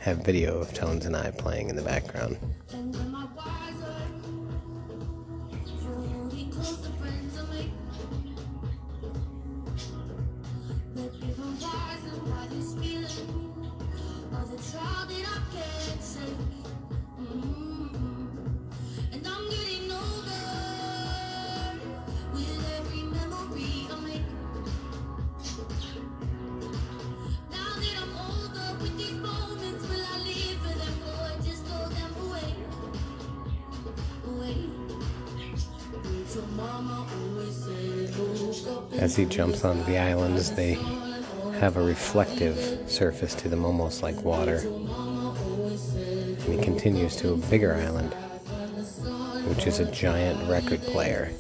have 0.01 0.25
video 0.25 0.59
of 0.59 0.75
Tones 0.75 1.07
and 1.07 1.17
I 1.17 1.31
playing 1.31 1.71
in 1.71 1.77
the 1.77 1.83
background. 1.83 2.39
As 38.99 39.17
he 39.17 39.25
jumps 39.25 39.65
onto 39.65 39.85
the 39.85 39.99
islands, 39.99 40.53
they 40.53 40.75
have 41.59 41.77
a 41.77 41.83
reflective 41.83 42.59
surface 42.87 43.35
to 43.37 43.49
them, 43.49 43.65
almost 43.65 44.03
like 44.03 44.21
water. 44.23 44.59
And 44.59 46.39
he 46.39 46.59
continues 46.59 47.17
to 47.17 47.33
a 47.33 47.37
bigger 47.37 47.75
island, 47.75 48.15
which 49.49 49.67
is 49.67 49.81
a 49.81 49.91
giant 49.91 50.49
record 50.49 50.81
player. 50.83 51.33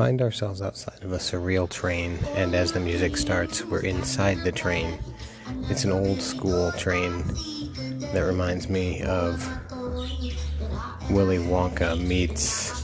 Find 0.00 0.22
ourselves 0.22 0.62
outside 0.62 1.04
of 1.04 1.12
a 1.12 1.18
surreal 1.18 1.68
train, 1.68 2.18
and 2.34 2.54
as 2.54 2.72
the 2.72 2.80
music 2.80 3.18
starts, 3.18 3.62
we're 3.66 3.82
inside 3.82 4.42
the 4.44 4.50
train. 4.50 4.98
It's 5.64 5.84
an 5.84 5.92
old 5.92 6.22
school 6.22 6.72
train 6.72 7.22
that 8.14 8.22
reminds 8.22 8.70
me 8.70 9.02
of 9.02 9.46
Willy 11.10 11.36
Wonka 11.36 12.00
meets 12.02 12.80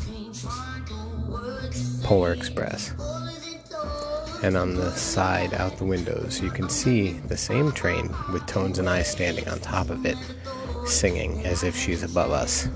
Polar 2.04 2.34
Express. 2.34 2.92
And 4.42 4.54
on 4.54 4.74
the 4.74 4.90
side 4.90 5.54
out 5.54 5.78
the 5.78 5.86
windows, 5.86 6.42
you 6.42 6.50
can 6.50 6.68
see 6.68 7.12
the 7.12 7.36
same 7.38 7.72
train 7.72 8.14
with 8.30 8.44
Tones 8.44 8.78
and 8.78 8.90
I 8.90 9.02
standing 9.02 9.48
on 9.48 9.58
top 9.60 9.88
of 9.88 10.04
it, 10.04 10.18
singing 10.84 11.46
as 11.46 11.64
if 11.64 11.74
she's 11.74 12.02
above 12.02 12.32
us. 12.32 12.68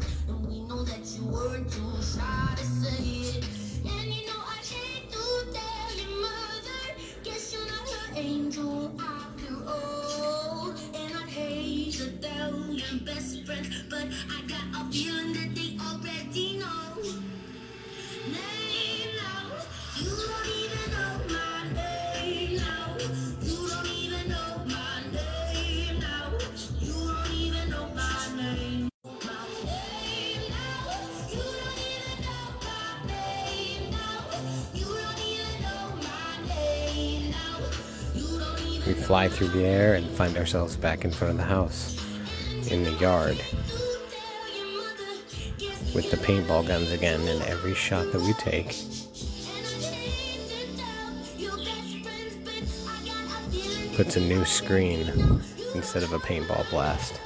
Fly 39.10 39.28
through 39.28 39.48
the 39.48 39.64
air 39.64 39.94
and 39.94 40.08
find 40.10 40.36
ourselves 40.36 40.76
back 40.76 41.04
in 41.04 41.10
front 41.10 41.32
of 41.32 41.36
the 41.36 41.42
house, 41.42 42.00
in 42.70 42.84
the 42.84 42.92
yard, 42.92 43.36
with 45.92 46.08
the 46.12 46.16
paintball 46.18 46.64
guns 46.64 46.92
again 46.92 47.20
in 47.26 47.42
every 47.42 47.74
shot 47.74 48.06
that 48.12 48.20
we 48.20 48.32
take. 48.34 48.68
Puts 53.96 54.16
a 54.16 54.20
new 54.20 54.44
screen 54.44 55.08
instead 55.74 56.04
of 56.04 56.12
a 56.12 56.20
paintball 56.20 56.70
blast. 56.70 57.20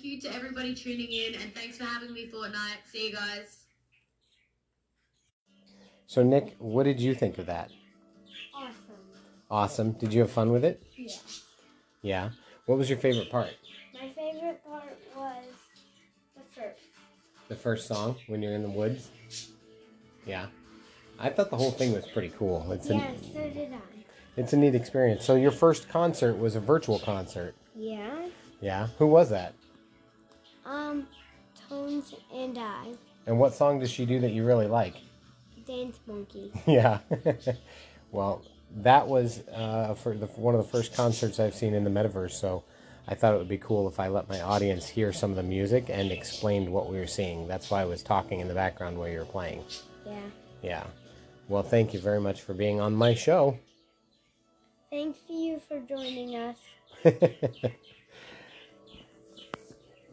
Thank 0.00 0.12
you 0.12 0.20
to 0.30 0.36
everybody 0.36 0.74
tuning 0.76 1.10
in, 1.10 1.34
and 1.42 1.52
thanks 1.52 1.76
for 1.76 1.82
having 1.82 2.12
me, 2.12 2.30
Fortnite. 2.32 2.86
See 2.88 3.08
you 3.08 3.14
guys. 3.16 3.64
So, 6.06 6.22
Nick, 6.22 6.54
what 6.60 6.84
did 6.84 7.00
you 7.00 7.16
think 7.16 7.36
of 7.38 7.46
that? 7.46 7.72
Awesome. 8.54 8.74
Awesome. 9.50 9.92
Did 9.94 10.12
you 10.14 10.20
have 10.20 10.30
fun 10.30 10.52
with 10.52 10.64
it? 10.64 10.80
Yeah. 10.96 11.16
Yeah. 12.02 12.30
What 12.66 12.78
was 12.78 12.88
your 12.88 13.00
favorite 13.00 13.28
part? 13.28 13.50
My 13.92 14.10
favorite 14.10 14.62
part 14.64 14.96
was 15.16 15.44
the 16.36 16.42
first. 16.60 16.80
The 17.48 17.56
first 17.56 17.88
song 17.88 18.14
when 18.28 18.40
you're 18.40 18.54
in 18.54 18.62
the 18.62 18.70
woods? 18.70 19.10
Yeah. 20.24 20.46
I 21.18 21.30
thought 21.30 21.50
the 21.50 21.56
whole 21.56 21.72
thing 21.72 21.92
was 21.92 22.06
pretty 22.06 22.30
cool. 22.38 22.70
It's 22.70 22.88
Yeah, 22.88 22.98
a, 23.10 23.18
so 23.18 23.50
did 23.50 23.72
I. 23.72 23.78
it's 24.36 24.52
a 24.52 24.56
neat 24.56 24.76
experience. 24.76 25.24
So 25.24 25.34
your 25.34 25.50
first 25.50 25.88
concert 25.88 26.38
was 26.38 26.54
a 26.54 26.60
virtual 26.60 27.00
concert. 27.00 27.56
Yeah. 27.74 28.28
Yeah. 28.60 28.88
Who 28.98 29.08
was 29.08 29.30
that? 29.30 29.54
Um, 30.68 31.08
Tones 31.68 32.14
and 32.32 32.58
I. 32.58 32.92
And 33.26 33.38
what 33.38 33.54
song 33.54 33.80
does 33.80 33.90
she 33.90 34.04
do 34.04 34.20
that 34.20 34.30
you 34.30 34.44
really 34.44 34.66
like? 34.66 34.94
Dance 35.66 35.98
Monkey. 36.06 36.52
yeah. 36.66 36.98
well, 38.12 38.42
that 38.76 39.08
was 39.08 39.40
uh, 39.48 39.94
for 39.94 40.14
the, 40.14 40.26
one 40.26 40.54
of 40.54 40.62
the 40.62 40.70
first 40.70 40.94
concerts 40.94 41.40
I've 41.40 41.54
seen 41.54 41.74
in 41.74 41.84
the 41.84 41.90
metaverse. 41.90 42.32
So 42.32 42.64
I 43.06 43.14
thought 43.14 43.34
it 43.34 43.38
would 43.38 43.48
be 43.48 43.58
cool 43.58 43.88
if 43.88 43.98
I 43.98 44.08
let 44.08 44.28
my 44.28 44.40
audience 44.42 44.86
hear 44.86 45.12
some 45.12 45.30
of 45.30 45.36
the 45.36 45.42
music 45.42 45.86
and 45.88 46.12
explained 46.12 46.70
what 46.70 46.90
we 46.90 46.98
were 46.98 47.06
seeing. 47.06 47.48
That's 47.48 47.70
why 47.70 47.82
I 47.82 47.86
was 47.86 48.02
talking 48.02 48.40
in 48.40 48.48
the 48.48 48.54
background 48.54 48.98
while 48.98 49.08
you 49.08 49.18
were 49.18 49.24
playing. 49.24 49.64
Yeah. 50.06 50.20
Yeah. 50.62 50.84
Well, 51.48 51.62
thank 51.62 51.94
you 51.94 52.00
very 52.00 52.20
much 52.20 52.42
for 52.42 52.52
being 52.52 52.80
on 52.80 52.94
my 52.94 53.14
show. 53.14 53.58
Thanks 54.90 55.18
to 55.28 55.32
you 55.32 55.60
for 55.66 55.80
joining 55.80 56.36
us. 56.36 56.56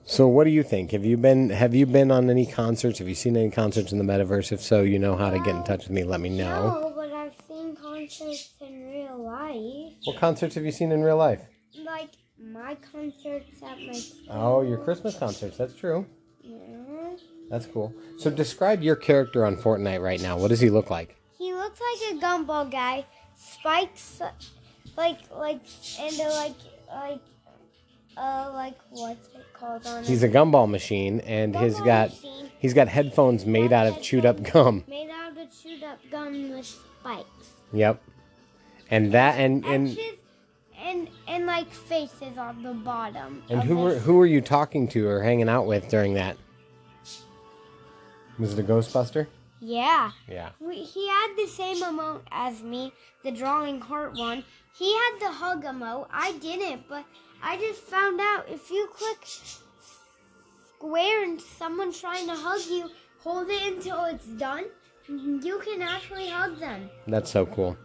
so, 0.05 0.27
what 0.27 0.43
do 0.43 0.51
you 0.51 0.61
think? 0.61 0.91
Have 0.91 1.03
you 1.03 1.17
been 1.17 1.49
Have 1.49 1.73
you 1.73 1.85
been 1.87 2.11
on 2.11 2.29
any 2.29 2.45
concerts? 2.45 2.99
Have 2.99 3.07
you 3.07 3.15
seen 3.15 3.35
any 3.35 3.49
concerts 3.49 3.91
in 3.91 3.97
the 3.97 4.03
metaverse? 4.03 4.51
If 4.51 4.61
so, 4.61 4.83
you 4.83 4.99
know 4.99 5.15
how 5.15 5.31
to 5.31 5.39
get 5.39 5.55
in 5.55 5.63
touch 5.63 5.83
with 5.83 5.91
me. 5.91 6.03
Let 6.03 6.21
me 6.21 6.29
know. 6.29 6.67
No, 6.67 6.93
but 6.95 7.11
I've 7.11 7.33
seen 7.47 7.75
concerts 7.75 8.53
in 8.61 8.87
real 8.87 9.17
life. 9.23 9.93
What 10.03 10.17
concerts 10.17 10.53
have 10.55 10.63
you 10.63 10.71
seen 10.71 10.91
in 10.91 11.01
real 11.03 11.17
life? 11.17 11.41
Like 11.83 12.11
my 12.39 12.75
concerts 12.75 13.63
at 13.63 13.79
my 13.81 13.93
school. 13.93 14.27
Oh, 14.29 14.61
your 14.61 14.77
Christmas 14.77 15.17
concerts. 15.17 15.57
That's 15.57 15.73
true. 15.73 16.05
Yeah. 16.41 17.15
That's 17.49 17.65
cool. 17.65 17.93
So, 18.19 18.29
describe 18.29 18.83
your 18.83 18.95
character 18.95 19.43
on 19.43 19.55
Fortnite 19.55 20.01
right 20.01 20.21
now. 20.21 20.37
What 20.37 20.49
does 20.49 20.59
he 20.59 20.69
look 20.69 20.89
like? 20.89 21.15
He 21.37 21.53
looks 21.53 21.79
like 21.79 22.13
a 22.13 22.21
gumball 22.21 22.69
guy. 22.71 23.05
Spikes, 23.35 24.21
like 24.95 25.19
like 25.35 25.61
and 25.99 26.17
like 26.17 26.55
like 26.89 27.21
uh 28.17 28.51
like 28.53 28.77
what's 28.89 29.27
it 29.35 29.45
called 29.53 29.85
on 29.87 30.03
He's 30.03 30.23
a 30.23 30.29
gumball 30.29 30.69
machine, 30.69 31.19
and 31.21 31.55
he's 31.55 31.79
got 31.81 32.09
machine 32.09 32.49
he's 32.59 32.73
got 32.73 32.87
headphones 32.87 33.45
made 33.45 33.71
out 33.71 33.87
of 33.87 34.01
chewed 34.01 34.25
up 34.25 34.41
gum. 34.51 34.83
made 34.87 35.09
out 35.09 35.37
of 35.37 35.61
chewed 35.61 35.83
up 35.83 35.99
gum 36.09 36.51
with 36.51 36.65
spikes. 36.65 37.51
Yep. 37.73 38.01
And 38.89 39.11
that 39.11 39.39
and 39.39 39.65
and 39.65 39.87
Extras 39.89 40.15
and 40.83 41.09
and 41.27 41.45
like 41.45 41.71
faces 41.71 42.37
on 42.37 42.63
the 42.63 42.73
bottom. 42.73 43.43
and 43.49 43.63
who 43.63 43.77
were 43.77 43.95
who 43.95 44.15
were 44.15 44.25
you 44.25 44.41
talking 44.41 44.87
to 44.89 45.07
or 45.07 45.21
hanging 45.21 45.49
out 45.49 45.65
with 45.65 45.89
during 45.89 46.13
that? 46.15 46.37
Was 48.37 48.53
it 48.53 48.59
a 48.59 48.63
Ghostbuster? 48.63 49.27
Yeah. 49.61 50.11
Yeah. 50.27 50.49
We, 50.59 50.75
he 50.75 51.07
had 51.07 51.35
the 51.37 51.47
same 51.47 51.77
emote 51.77 52.21
as 52.31 52.61
me, 52.61 52.91
the 53.23 53.31
drawing 53.31 53.79
heart 53.79 54.17
one. 54.17 54.43
He 54.77 54.93
had 54.93 55.19
the 55.21 55.31
hug 55.31 55.63
emote. 55.63 56.07
I 56.11 56.33
didn't, 56.33 56.89
but 56.89 57.05
I 57.47 57.57
just 57.57 57.81
found 57.81 58.19
out 58.19 58.47
if 58.49 58.71
you 58.71 58.87
click 58.91 59.19
square 60.79 61.23
and 61.23 61.39
someone's 61.39 62.01
trying 62.01 62.25
to 62.25 62.33
hug 62.33 62.59
you, 62.67 62.89
hold 63.19 63.47
it 63.49 63.61
until 63.71 64.05
it's 64.05 64.25
done. 64.25 64.65
You 65.07 65.61
can 65.63 65.83
actually 65.83 66.27
hug 66.27 66.59
them. 66.59 66.89
That's 67.05 67.29
so 67.29 67.45
cool. 67.45 67.77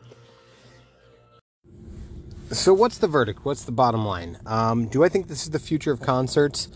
So, 2.51 2.73
what's 2.73 2.97
the 2.97 3.07
verdict? 3.07 3.45
What's 3.45 3.65
the 3.65 3.73
bottom 3.73 4.07
line? 4.07 4.39
Um, 4.47 4.89
do 4.89 5.05
I 5.05 5.11
think 5.11 5.29
this 5.29 5.43
is 5.43 5.51
the 5.51 5.59
future 5.59 5.93
of 5.93 6.01
concerts? 6.01 6.69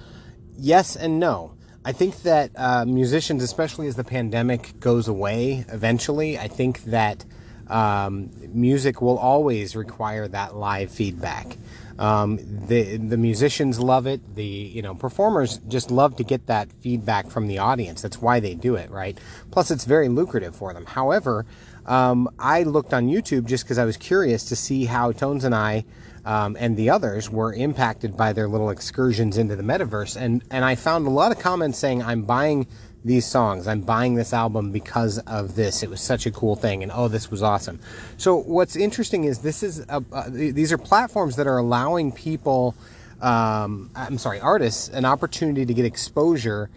Yes 0.59 0.94
and 0.94 1.18
no. 1.18 1.55
I 1.87 1.92
think 1.92 2.20
that 2.23 2.51
uh, 2.55 2.85
musicians, 2.85 3.42
especially 3.42 3.87
as 3.88 3.97
the 3.97 4.05
pandemic 4.05 4.79
goes 4.79 5.09
away 5.09 5.64
eventually, 5.70 6.38
I 6.38 6.49
think 6.49 6.85
that 6.85 7.25
um, 7.66 8.31
music 8.53 9.01
will 9.01 9.16
always 9.16 9.75
require 9.75 10.29
that 10.29 10.55
live 10.55 10.90
feedback. 10.90 11.57
Um, 11.98 12.38
the 12.66 12.96
the 12.96 13.16
musicians 13.16 13.78
love 13.78 14.07
it. 14.07 14.35
The 14.35 14.44
you 14.44 14.83
know 14.83 14.94
performers 14.94 15.59
just 15.68 15.90
love 15.90 16.16
to 16.16 16.24
get 16.24 16.46
that 16.46 16.72
feedback 16.80 17.28
from 17.30 17.46
the 17.46 17.59
audience. 17.59 18.02
That's 18.02 18.20
why 18.20 18.40
they 18.40 18.54
do 18.54 18.74
it, 18.74 18.90
right? 18.90 19.16
Plus, 19.50 19.70
it's 19.70 19.85
very 19.85 20.09
lucrative 20.09 20.57
for 20.57 20.72
them. 20.72 20.87
However, 20.87 21.46
um, 21.87 22.28
I 22.38 22.62
looked 22.62 22.92
on 22.92 23.09
YouTube 23.09 23.44
just 23.44 23.64
because 23.64 23.78
I 23.78 23.85
was 23.85 23.96
curious 23.96 24.44
to 24.46 24.57
see 24.57 24.87
how 24.87 25.12
Tones 25.12 25.44
and 25.44 25.54
I 25.54 25.85
um, 26.24 26.57
and 26.59 26.76
the 26.76 26.90
others 26.90 27.30
were 27.30 27.52
impacted 27.52 28.16
by 28.16 28.33
their 28.33 28.48
little 28.48 28.70
excursions 28.70 29.37
into 29.37 29.57
the 29.57 29.62
metaverse, 29.62 30.16
and 30.16 30.42
and 30.50 30.64
I 30.64 30.74
found 30.74 31.07
a 31.07 31.11
lot 31.11 31.33
of 31.33 31.38
comments 31.38 31.78
saying 31.78 32.02
I'm 32.02 32.22
buying 32.22 32.66
these 33.05 33.27
songs. 33.27 33.69
I'm 33.69 33.83
buying 33.83 34.14
this 34.14 34.33
album 34.33 34.73
because 34.73 35.19
of 35.21 35.55
this. 35.55 35.83
It 35.83 35.90
was 35.90 36.01
such 36.01 36.25
a 36.27 36.31
cool 36.31 36.57
thing, 36.57 36.83
and 36.83 36.90
oh, 36.90 37.09
this 37.09 37.31
was 37.31 37.43
awesome. 37.43 37.79
So 38.17 38.37
what's 38.37 38.77
interesting 38.77 39.25
is 39.25 39.40
this 39.40 39.62
is 39.62 39.81
a, 39.88 40.03
uh, 40.12 40.25
these 40.29 40.73
are 40.73 40.79
platforms 40.79 41.37
that 41.37 41.47
are 41.47 41.59
allowing 41.59 42.12
people, 42.12 42.75
um, 43.21 43.90
I'm 43.95 44.19
sorry, 44.19 44.40
artists, 44.40 44.88
an 44.88 45.05
opportunity 45.05 45.67
to 45.67 45.75
get 45.75 45.85
exposure 45.85 46.71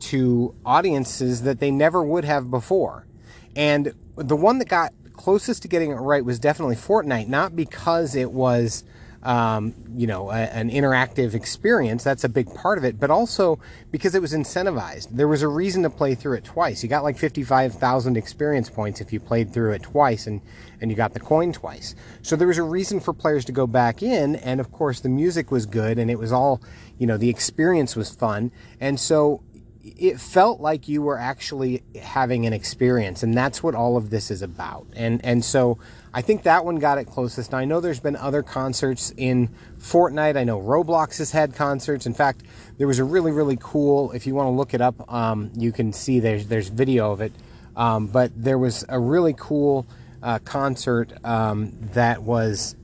to 0.00 0.54
audiences 0.64 1.42
that 1.42 1.60
they 1.60 1.70
never 1.70 2.02
would 2.02 2.24
have 2.24 2.50
before. 2.50 3.06
And 3.54 3.92
the 4.16 4.36
one 4.36 4.58
that 4.58 4.68
got 4.68 4.92
closest 5.12 5.62
to 5.62 5.68
getting 5.68 5.90
it 5.90 5.96
right 5.96 6.24
was 6.24 6.38
definitely 6.38 6.76
Fortnite, 6.76 7.28
not 7.28 7.54
because 7.54 8.14
it 8.14 8.32
was 8.32 8.84
um, 9.24 9.74
you 9.96 10.06
know, 10.06 10.30
a, 10.30 10.34
an 10.34 10.70
interactive 10.70 11.34
experience. 11.34 12.04
That's 12.04 12.24
a 12.24 12.28
big 12.28 12.52
part 12.54 12.78
of 12.78 12.84
it, 12.84 13.00
but 13.00 13.10
also 13.10 13.58
because 13.90 14.14
it 14.14 14.20
was 14.20 14.32
incentivized. 14.32 15.08
There 15.10 15.28
was 15.28 15.42
a 15.42 15.48
reason 15.48 15.82
to 15.84 15.90
play 15.90 16.14
through 16.14 16.36
it 16.36 16.44
twice. 16.44 16.82
You 16.82 16.88
got 16.88 17.02
like 17.02 17.16
55,000 17.16 18.16
experience 18.16 18.68
points 18.68 19.00
if 19.00 19.12
you 19.12 19.20
played 19.20 19.52
through 19.52 19.72
it 19.72 19.82
twice 19.82 20.26
and, 20.26 20.42
and 20.80 20.90
you 20.90 20.96
got 20.96 21.14
the 21.14 21.20
coin 21.20 21.52
twice. 21.52 21.94
So 22.22 22.36
there 22.36 22.48
was 22.48 22.58
a 22.58 22.62
reason 22.62 23.00
for 23.00 23.14
players 23.14 23.44
to 23.46 23.52
go 23.52 23.66
back 23.66 24.02
in. 24.02 24.36
And 24.36 24.60
of 24.60 24.70
course, 24.70 25.00
the 25.00 25.08
music 25.08 25.50
was 25.50 25.64
good 25.64 25.98
and 25.98 26.10
it 26.10 26.18
was 26.18 26.32
all, 26.32 26.60
you 26.98 27.06
know, 27.06 27.16
the 27.16 27.30
experience 27.30 27.96
was 27.96 28.10
fun. 28.14 28.52
And 28.80 29.00
so 29.00 29.42
it 29.84 30.18
felt 30.18 30.60
like 30.60 30.88
you 30.88 31.02
were 31.02 31.18
actually 31.18 31.82
having 32.00 32.46
an 32.46 32.52
experience 32.52 33.22
and 33.22 33.34
that's 33.34 33.62
what 33.62 33.74
all 33.74 33.98
of 33.98 34.08
this 34.08 34.30
is 34.30 34.40
about 34.40 34.86
and 34.96 35.22
and 35.22 35.44
so 35.44 35.78
i 36.14 36.22
think 36.22 36.44
that 36.44 36.64
one 36.64 36.76
got 36.76 36.96
it 36.96 37.04
closest. 37.04 37.52
Now 37.52 37.58
i 37.58 37.66
know 37.66 37.80
there's 37.80 38.00
been 38.00 38.16
other 38.16 38.42
concerts 38.42 39.12
in 39.16 39.50
fortnite. 39.78 40.38
I 40.38 40.44
know 40.44 40.58
roblox 40.58 41.18
has 41.18 41.30
had 41.32 41.54
concerts. 41.54 42.06
In 42.06 42.14
fact 42.14 42.42
there 42.78 42.86
was 42.86 42.98
a 42.98 43.04
really 43.04 43.32
really 43.32 43.58
cool 43.60 44.12
if 44.12 44.26
you 44.26 44.34
want 44.34 44.46
to 44.46 44.52
look 44.52 44.72
it 44.72 44.80
up 44.80 45.12
um, 45.12 45.50
you 45.54 45.72
can 45.72 45.92
see 45.92 46.20
there's 46.20 46.46
there's 46.46 46.68
video 46.68 47.12
of 47.12 47.20
it. 47.20 47.32
Um, 47.76 48.06
but 48.06 48.30
there 48.34 48.56
was 48.56 48.84
a 48.88 48.98
really 48.98 49.34
cool 49.36 49.86
uh, 50.22 50.38
concert 50.38 51.12
um, 51.24 51.72
that 51.92 52.22
was 52.22 52.76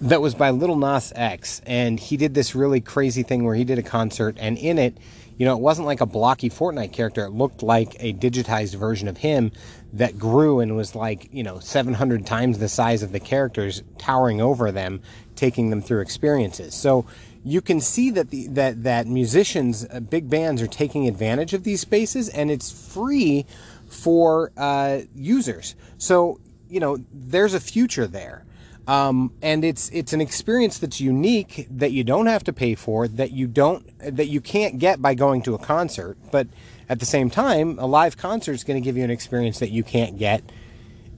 that 0.00 0.20
was 0.20 0.34
by 0.34 0.50
Lil 0.50 0.76
Nas 0.76 1.12
X, 1.16 1.60
and 1.66 1.98
he 1.98 2.16
did 2.16 2.34
this 2.34 2.54
really 2.54 2.80
crazy 2.80 3.22
thing 3.22 3.44
where 3.44 3.54
he 3.54 3.64
did 3.64 3.78
a 3.78 3.82
concert, 3.82 4.36
and 4.38 4.56
in 4.56 4.78
it, 4.78 4.96
you 5.38 5.46
know, 5.46 5.56
it 5.56 5.60
wasn't 5.60 5.86
like 5.86 6.00
a 6.00 6.06
blocky 6.06 6.50
Fortnite 6.50 6.92
character. 6.92 7.24
It 7.24 7.30
looked 7.30 7.62
like 7.62 7.96
a 8.00 8.12
digitized 8.12 8.74
version 8.74 9.06
of 9.06 9.18
him 9.18 9.52
that 9.92 10.18
grew 10.18 10.60
and 10.60 10.76
was 10.76 10.94
like, 10.94 11.28
you 11.32 11.44
know, 11.44 11.60
700 11.60 12.26
times 12.26 12.58
the 12.58 12.68
size 12.68 13.02
of 13.02 13.12
the 13.12 13.20
characters, 13.20 13.82
towering 13.98 14.40
over 14.40 14.72
them, 14.72 15.00
taking 15.36 15.70
them 15.70 15.80
through 15.80 16.00
experiences. 16.00 16.74
So 16.74 17.06
you 17.44 17.60
can 17.60 17.80
see 17.80 18.10
that 18.10 18.30
the, 18.30 18.48
that 18.48 18.82
that 18.82 19.06
musicians, 19.06 19.86
uh, 19.90 20.00
big 20.00 20.28
bands, 20.28 20.60
are 20.60 20.66
taking 20.66 21.06
advantage 21.06 21.54
of 21.54 21.62
these 21.62 21.80
spaces, 21.80 22.28
and 22.28 22.50
it's 22.50 22.92
free 22.92 23.46
for 23.88 24.50
uh, 24.56 25.02
users. 25.14 25.76
So 25.98 26.40
you 26.68 26.80
know, 26.80 26.98
there's 27.12 27.54
a 27.54 27.60
future 27.60 28.06
there. 28.06 28.44
Um, 28.88 29.34
and 29.42 29.66
it's 29.66 29.90
it's 29.90 30.14
an 30.14 30.22
experience 30.22 30.78
that's 30.78 30.98
unique 30.98 31.68
that 31.70 31.92
you 31.92 32.02
don't 32.02 32.24
have 32.24 32.42
to 32.44 32.54
pay 32.54 32.74
for 32.74 33.06
that 33.06 33.32
you 33.32 33.46
don't 33.46 33.86
that 33.98 34.28
you 34.28 34.40
can't 34.40 34.78
get 34.78 35.02
by 35.02 35.12
going 35.12 35.42
to 35.42 35.54
a 35.54 35.58
concert. 35.58 36.16
But 36.32 36.48
at 36.88 36.98
the 36.98 37.04
same 37.04 37.28
time 37.28 37.78
a 37.78 37.86
live 37.86 38.16
concert 38.16 38.52
is 38.52 38.64
going 38.64 38.80
to 38.80 38.84
give 38.84 38.96
you 38.96 39.04
an 39.04 39.10
experience 39.10 39.58
that 39.58 39.70
you 39.70 39.84
can't 39.84 40.18
get 40.18 40.42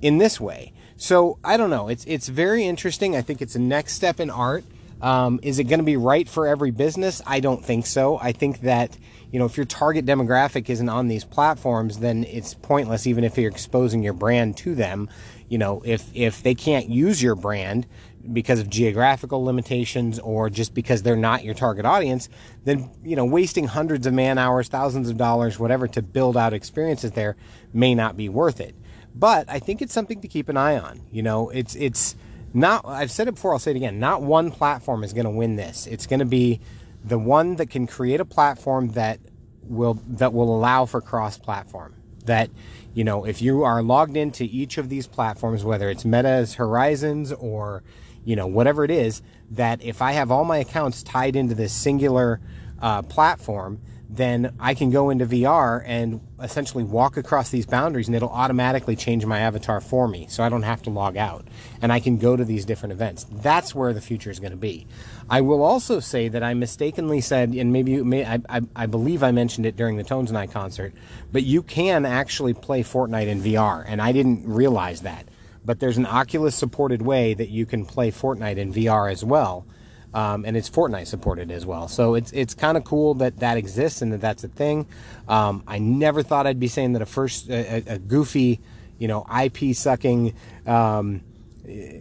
in 0.03 0.19
this 0.19 0.41
way. 0.41 0.73
So 0.97 1.39
I 1.45 1.57
don't 1.57 1.71
know. 1.71 1.87
It's 1.87 2.05
it's 2.07 2.29
very 2.29 2.65
interesting. 2.65 3.15
I 3.15 3.23
think 3.23 3.41
it's 3.41 3.55
a 3.55 3.61
next 3.61 3.93
step 3.93 4.19
in 4.19 4.31
art. 4.31 4.65
Um, 5.01 5.39
is 5.45 5.61
it 5.61 5.65
going 5.65 5.79
to 5.79 5.85
be 5.85 5.97
right 5.97 6.29
for 6.29 6.49
every 6.49 6.73
business? 6.73 7.23
I 7.25 7.39
don't 7.39 7.65
think 7.65 7.87
so. 7.87 8.19
I 8.19 8.33
think 8.33 8.63
that 8.63 8.99
you 9.31 9.39
know 9.39 9.45
if 9.45 9.57
your 9.57 9.67
target 9.67 10.05
demographic 10.05 10.69
isn't 10.69 10.89
on 10.89 11.07
these 11.07 11.25
platforms 11.25 11.99
then 11.99 12.25
it's 12.25 12.55
pointless 12.55 13.07
even 13.07 13.23
if 13.23 13.39
you're 13.39 13.51
exposing 13.51 14.03
your 14.03 14.13
brand 14.13 14.57
to 14.57 14.75
them 14.75 15.09
you 15.51 15.59
know, 15.59 15.83
if 15.85 16.09
if 16.15 16.45
they 16.45 16.55
can't 16.55 16.89
use 16.89 17.21
your 17.21 17.35
brand 17.35 17.87
because 18.33 18.61
of 18.61 18.71
geographical 18.71 19.45
limitations 19.45 20.21
or 20.21 20.49
just 20.49 20.75
because 20.75 21.03
they're 21.03 21.17
not 21.17 21.43
your 21.43 21.55
target 21.55 21.85
audience, 21.85 22.29
then 22.65 22.89
you 23.03 23.17
know, 23.17 23.25
wasting 23.25 23.67
hundreds 23.67 24.07
of 24.07 24.15
man 24.15 24.39
hours, 24.39 24.69
thousands 24.69 25.11
of 25.11 25.17
dollars, 25.17 25.59
whatever 25.59 25.89
to 25.89 26.03
build 26.03 26.37
out 26.37 26.53
experiences 26.53 27.11
there 27.13 27.37
may 27.73 27.97
not 27.97 28.17
be 28.17 28.29
worth 28.29 28.61
it. 28.61 28.77
But 29.13 29.51
I 29.51 29.59
think 29.59 29.83
it's 29.83 29.93
something 29.93 30.21
to 30.21 30.29
keep 30.29 30.49
an 30.49 30.57
eye 30.57 30.79
on. 30.79 31.01
You 31.11 31.25
know, 31.25 31.51
it's 31.51 31.75
it's 31.75 32.15
not 32.55 32.87
I've 32.87 33.11
said 33.11 33.27
it 33.27 33.35
before, 33.35 33.53
I'll 33.53 33.59
say 33.59 33.73
it 33.73 33.77
again. 33.77 33.99
Not 33.99 34.23
one 34.23 34.53
platform 34.53 35.03
is 35.03 35.13
going 35.13 35.25
to 35.25 35.31
win 35.31 35.57
this. 35.57 35.89
It's 35.89 36.07
going 36.07 36.21
to 36.21 36.27
be 36.27 36.61
the 37.05 37.19
one 37.19 37.57
that 37.57 37.71
can 37.71 37.89
create 37.89 38.21
a 38.21 38.25
platform 38.25 38.91
that 38.91 39.19
will 39.63 39.95
that 40.11 40.33
will 40.33 40.55
allow 40.57 40.87
for 40.87 41.01
cross 41.01 41.39
platform. 41.39 41.97
That 42.31 42.49
you 42.95 43.03
know, 43.03 43.25
if 43.25 43.43
you 43.43 43.65
are 43.65 43.83
logged 43.83 44.17
into 44.17 44.45
each 44.45 44.79
of 44.79 44.89
these 44.89 45.09
platforms, 45.09 45.65
whether 45.65 45.91
it's 45.91 46.05
Meta's 46.05 46.55
Horizons 46.55 47.33
or, 47.33 47.83
you 48.25 48.37
know, 48.37 48.47
whatever 48.47 48.85
it 48.85 48.91
is, 48.91 49.21
that 49.51 49.83
if 49.83 50.01
I 50.01 50.13
have 50.13 50.31
all 50.31 50.45
my 50.45 50.59
accounts 50.59 51.03
tied 51.03 51.35
into 51.35 51.57
this 51.57 51.73
singular 51.73 52.41
uh, 52.81 53.03
platform, 53.03 53.81
then 54.13 54.55
I 54.59 54.75
can 54.75 54.91
go 54.91 55.11
into 55.11 55.25
VR 55.25 55.85
and 55.87 56.21
essentially 56.43 56.83
walk 56.83 57.17
across 57.17 57.51
these 57.51 57.65
boundaries 57.65 58.09
and 58.09 58.17
it'll 58.17 58.29
automatically 58.29 58.97
change 58.97 59.25
my 59.25 59.39
avatar 59.39 59.81
for 59.81 60.09
me 60.09 60.27
so 60.29 60.43
I 60.43 60.49
don't 60.49 60.65
have 60.65 60.83
to 60.83 60.91
log 60.91 61.17
out. 61.17 61.47
And 61.81 61.93
I 61.93 62.01
can 62.01 62.19
go 62.19 62.35
to 62.35 62.45
these 62.45 62.65
different 62.65 62.93
events. 62.93 63.25
That's 63.31 63.73
where 63.73 63.93
the 63.93 64.01
future 64.01 64.31
is 64.31 64.41
going 64.41 64.51
to 64.51 64.57
be. 64.57 64.89
I 65.29 65.43
will 65.43 65.63
also 65.63 66.01
say 66.01 66.27
that 66.27 66.43
I 66.43 66.55
mistakenly 66.55 67.21
said, 67.21 67.51
and 67.55 67.73
maybe 67.73 68.03
may, 68.03 68.25
I, 68.25 68.41
I, 68.49 68.61
I 68.75 68.87
believe 68.87 69.23
I 69.23 69.31
mentioned 69.31 69.65
it 69.65 69.77
during 69.77 69.97
the 69.97 70.03
Tones 70.03 70.33
I 70.33 70.49
concert, 70.49 70.93
but 71.31 71.45
you 71.45 71.63
can 71.63 72.05
actually 72.05 72.55
play 72.55 72.83
Fortnite 72.83 73.29
in 73.29 73.41
VR. 73.41 73.85
And 73.87 74.03
I 74.03 74.11
didn't 74.11 74.45
realize 74.45 75.03
that. 75.03 75.27
But 75.65 75.79
there's 75.79 75.99
an 75.99 76.07
Oculus 76.07 76.57
supported 76.57 77.01
way 77.01 77.35
that 77.35 77.49
you 77.49 77.65
can 77.65 77.87
play 77.87 78.11
Fortnite 78.11 78.57
in 78.57 78.73
VR 78.73 79.13
as 79.13 79.25
well 79.25 79.67
um, 80.15 80.45
and 80.45 80.57
it's 80.57 80.69
Fortnite 80.69 81.07
supported 81.07 81.51
as 81.51 81.65
well. 81.65 81.89
So 81.89 82.15
it's 82.15 82.33
it's 82.33 82.55
kind 82.55 82.77
of 82.77 82.85
cool 82.85 83.15
that 83.15 83.39
that 83.39 83.57
exists 83.57 84.03
and 84.03 84.13
that 84.13 84.21
that's 84.21 84.45
a 84.45 84.49
thing. 84.49 84.87
Um, 85.29 85.63
I 85.67 85.79
never 85.79 86.23
thought 86.23 86.47
I'd 86.47 86.61
be 86.61 86.69
saying 86.69 86.95
that 86.95 87.03
a 87.03 87.07
first 87.07 87.49
a, 87.49 87.85
a 87.87 87.99
goofy, 87.99 88.61
you 88.99 89.09
know, 89.09 89.27
IP 89.43 89.75
sucking. 89.75 90.35
Um, 90.67 91.23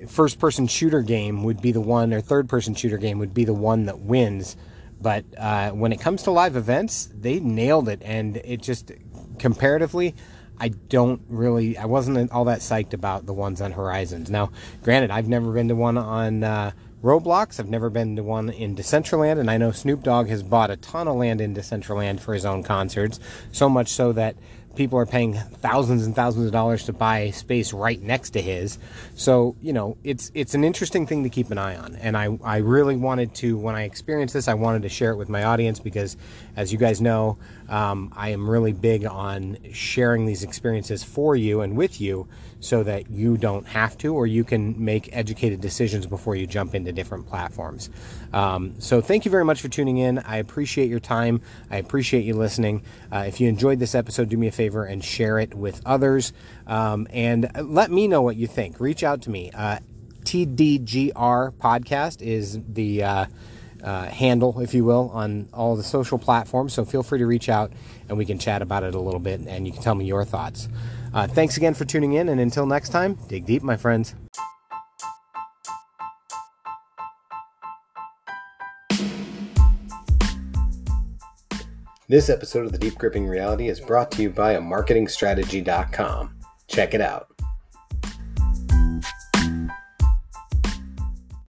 first 0.08 0.40
person 0.40 0.66
shooter 0.66 1.02
game 1.02 1.44
would 1.44 1.62
be 1.62 1.72
the 1.72 1.82
one 1.82 2.12
or 2.12 2.22
third 2.22 2.50
person 2.50 2.74
shooter 2.74 2.98
game 2.98 3.20
would 3.20 3.34
be 3.34 3.44
the 3.44 3.54
one 3.54 3.86
that 3.86 4.00
wins 4.00 4.58
but 5.00 5.24
uh, 5.38 5.70
when 5.72 5.92
it 5.92 6.00
comes 6.00 6.24
to 6.24 6.32
live 6.32 6.56
events 6.56 7.08
they 7.14 7.40
nailed 7.40 7.88
it 7.88 8.02
and 8.04 8.38
it 8.38 8.62
just 8.62 8.92
comparatively 9.38 10.16
I 10.60 10.70
don't 10.70 11.22
really, 11.30 11.78
I 11.78 11.86
wasn't 11.86 12.32
all 12.32 12.46
that 12.46 12.60
psyched 12.60 12.94
about 12.94 13.26
the 13.26 13.34
ones 13.34 13.62
on 13.62 13.72
Horizons. 13.72 14.30
Now, 14.30 14.52
granted, 14.84 15.10
I've 15.10 15.30
never 15.30 15.54
been 15.54 15.70
to 15.70 15.76
one 15.76 15.98
on 15.98 16.44
uh, 16.44 16.72
Roblox. 17.04 17.60
I've 17.60 17.70
never 17.70 17.90
been 17.90 18.16
to 18.18 18.24
one 18.24 18.50
in 18.50 18.76
Decentraland, 18.76 19.40
and 19.40 19.50
I 19.50 19.58
know 19.58 19.72
Snoop 19.72 20.04
Dogg 20.04 20.28
has 20.28 20.44
bought 20.44 20.70
a 20.70 20.76
ton 20.78 21.08
of 21.08 21.16
land 21.16 21.40
in 21.40 21.56
Decentraland 21.56 22.20
for 22.20 22.34
his 22.34 22.46
own 22.46 22.64
concerts, 22.64 23.20
so 23.52 23.70
much 23.70 23.90
so 23.90 24.12
that 24.14 24.36
people 24.76 25.00
are 25.00 25.06
paying 25.06 25.34
thousands 25.34 26.06
and 26.06 26.16
thousands 26.16 26.46
of 26.46 26.52
dollars 26.52 26.86
to 26.86 26.94
buy 26.94 27.32
space 27.32 27.74
right 27.74 28.02
next 28.02 28.30
to 28.32 28.42
his. 28.42 28.78
So, 29.16 29.56
you 29.62 29.74
know, 29.74 29.98
it's 30.04 30.32
it's 30.34 30.54
an 30.54 30.64
interesting 30.64 31.06
thing 31.08 31.24
to 31.24 31.30
keep 31.30 31.52
an 31.52 31.58
eye 31.58 31.76
on. 31.76 31.96
And 31.96 32.16
I, 32.16 32.38
I 32.44 32.58
really 32.58 32.96
wanted 32.96 33.34
to, 33.36 33.58
when 33.58 33.76
I 33.76 33.84
experienced 33.84 34.34
this, 34.34 34.48
I 34.48 34.54
wanted 34.54 34.84
to 34.84 34.90
share 34.90 35.12
it 35.12 35.18
with 35.18 35.28
my 35.28 35.44
audience 35.44 35.80
because, 35.80 36.18
as 36.60 36.74
you 36.74 36.78
guys 36.78 37.00
know, 37.00 37.38
um, 37.70 38.12
I 38.18 38.32
am 38.32 38.50
really 38.50 38.74
big 38.74 39.06
on 39.06 39.56
sharing 39.72 40.26
these 40.26 40.44
experiences 40.44 41.06
for 41.06 41.34
you 41.34 41.62
and 41.62 41.78
with 41.78 42.02
you 42.02 42.28
so 42.60 42.84
that 42.84 43.10
you 43.10 43.38
don't 43.38 43.66
have 43.66 43.98
to 44.00 44.14
or 44.14 44.28
you 44.28 44.44
can 44.44 44.84
make 44.84 45.08
educated 45.14 45.62
decisions 45.62 46.06
before 46.06 46.36
you 46.36 46.46
jump 46.46 46.76
into 46.76 46.92
different 46.92 47.28
platforms. 47.28 47.90
Um, 48.34 48.76
so, 48.78 49.00
thank 49.00 49.24
you 49.24 49.32
very 49.32 49.46
much 49.46 49.62
for 49.62 49.70
tuning 49.70 50.00
in. 50.00 50.20
I 50.20 50.36
appreciate 50.36 50.90
your 50.90 51.00
time. 51.00 51.40
I 51.72 51.78
appreciate 51.78 52.26
you 52.26 52.34
listening. 52.34 52.84
Uh, 53.10 53.24
if 53.26 53.40
you 53.40 53.48
enjoyed 53.48 53.80
this 53.80 53.96
episode, 53.96 54.28
do 54.28 54.38
me 54.38 54.48
a 54.48 54.52
favor 54.52 54.84
and 54.84 55.02
share 55.02 55.40
it 55.40 55.56
with 55.56 55.82
others. 55.86 56.34
Um, 56.68 57.08
and 57.12 57.50
let 57.56 57.90
me 57.90 58.10
know 58.10 58.22
what 58.22 58.36
you 58.36 58.48
think. 58.48 58.82
Reach 58.82 59.02
out 59.02 59.22
to 59.22 59.30
me. 59.30 59.50
Uh, 59.52 59.80
TDGR 60.26 61.54
podcast 61.54 62.22
is 62.22 62.60
the 62.68 63.04
uh, 63.04 63.26
uh, 63.84 64.06
handle, 64.06 64.60
if 64.60 64.74
you 64.74 64.84
will, 64.84 65.10
on 65.14 65.50
all 65.54 65.76
the 65.76 65.84
social 65.84 66.18
platforms. 66.18 66.74
So 66.74 66.86
feel 66.86 67.04
free 67.04 67.20
to 67.20 67.26
reach 67.26 67.50
out 67.50 67.72
and 68.08 68.18
we 68.18 68.26
can 68.26 68.40
chat 68.40 68.62
about 68.62 68.84
it 68.84 68.96
a 68.96 69.00
little 69.00 69.20
bit 69.20 69.42
and 69.42 69.66
you 69.66 69.74
can 69.74 69.82
tell 69.82 69.96
me 69.96 70.06
your 70.06 70.26
thoughts. 70.26 70.68
Uh, 71.14 71.28
thanks 71.28 71.58
again 71.58 71.74
for 71.74 71.86
tuning 71.86 72.14
in. 72.14 72.30
And 72.30 72.40
until 72.40 72.66
next 72.66 72.90
time, 72.90 73.18
dig 73.28 73.46
deep, 73.46 73.64
my 73.64 73.78
friends. 73.78 74.16
This 82.10 82.28
episode 82.28 82.66
of 82.66 82.72
the 82.72 82.80
Deep 82.80 82.98
Gripping 82.98 83.28
Reality 83.28 83.70
is 83.70 83.80
brought 83.80 84.10
to 84.14 84.24
you 84.24 84.32
by 84.32 84.54
a 84.54 84.60
marketingstrategy.com. 84.60 86.36
Check 86.68 86.96
it 86.96 87.02
out. 87.02 87.29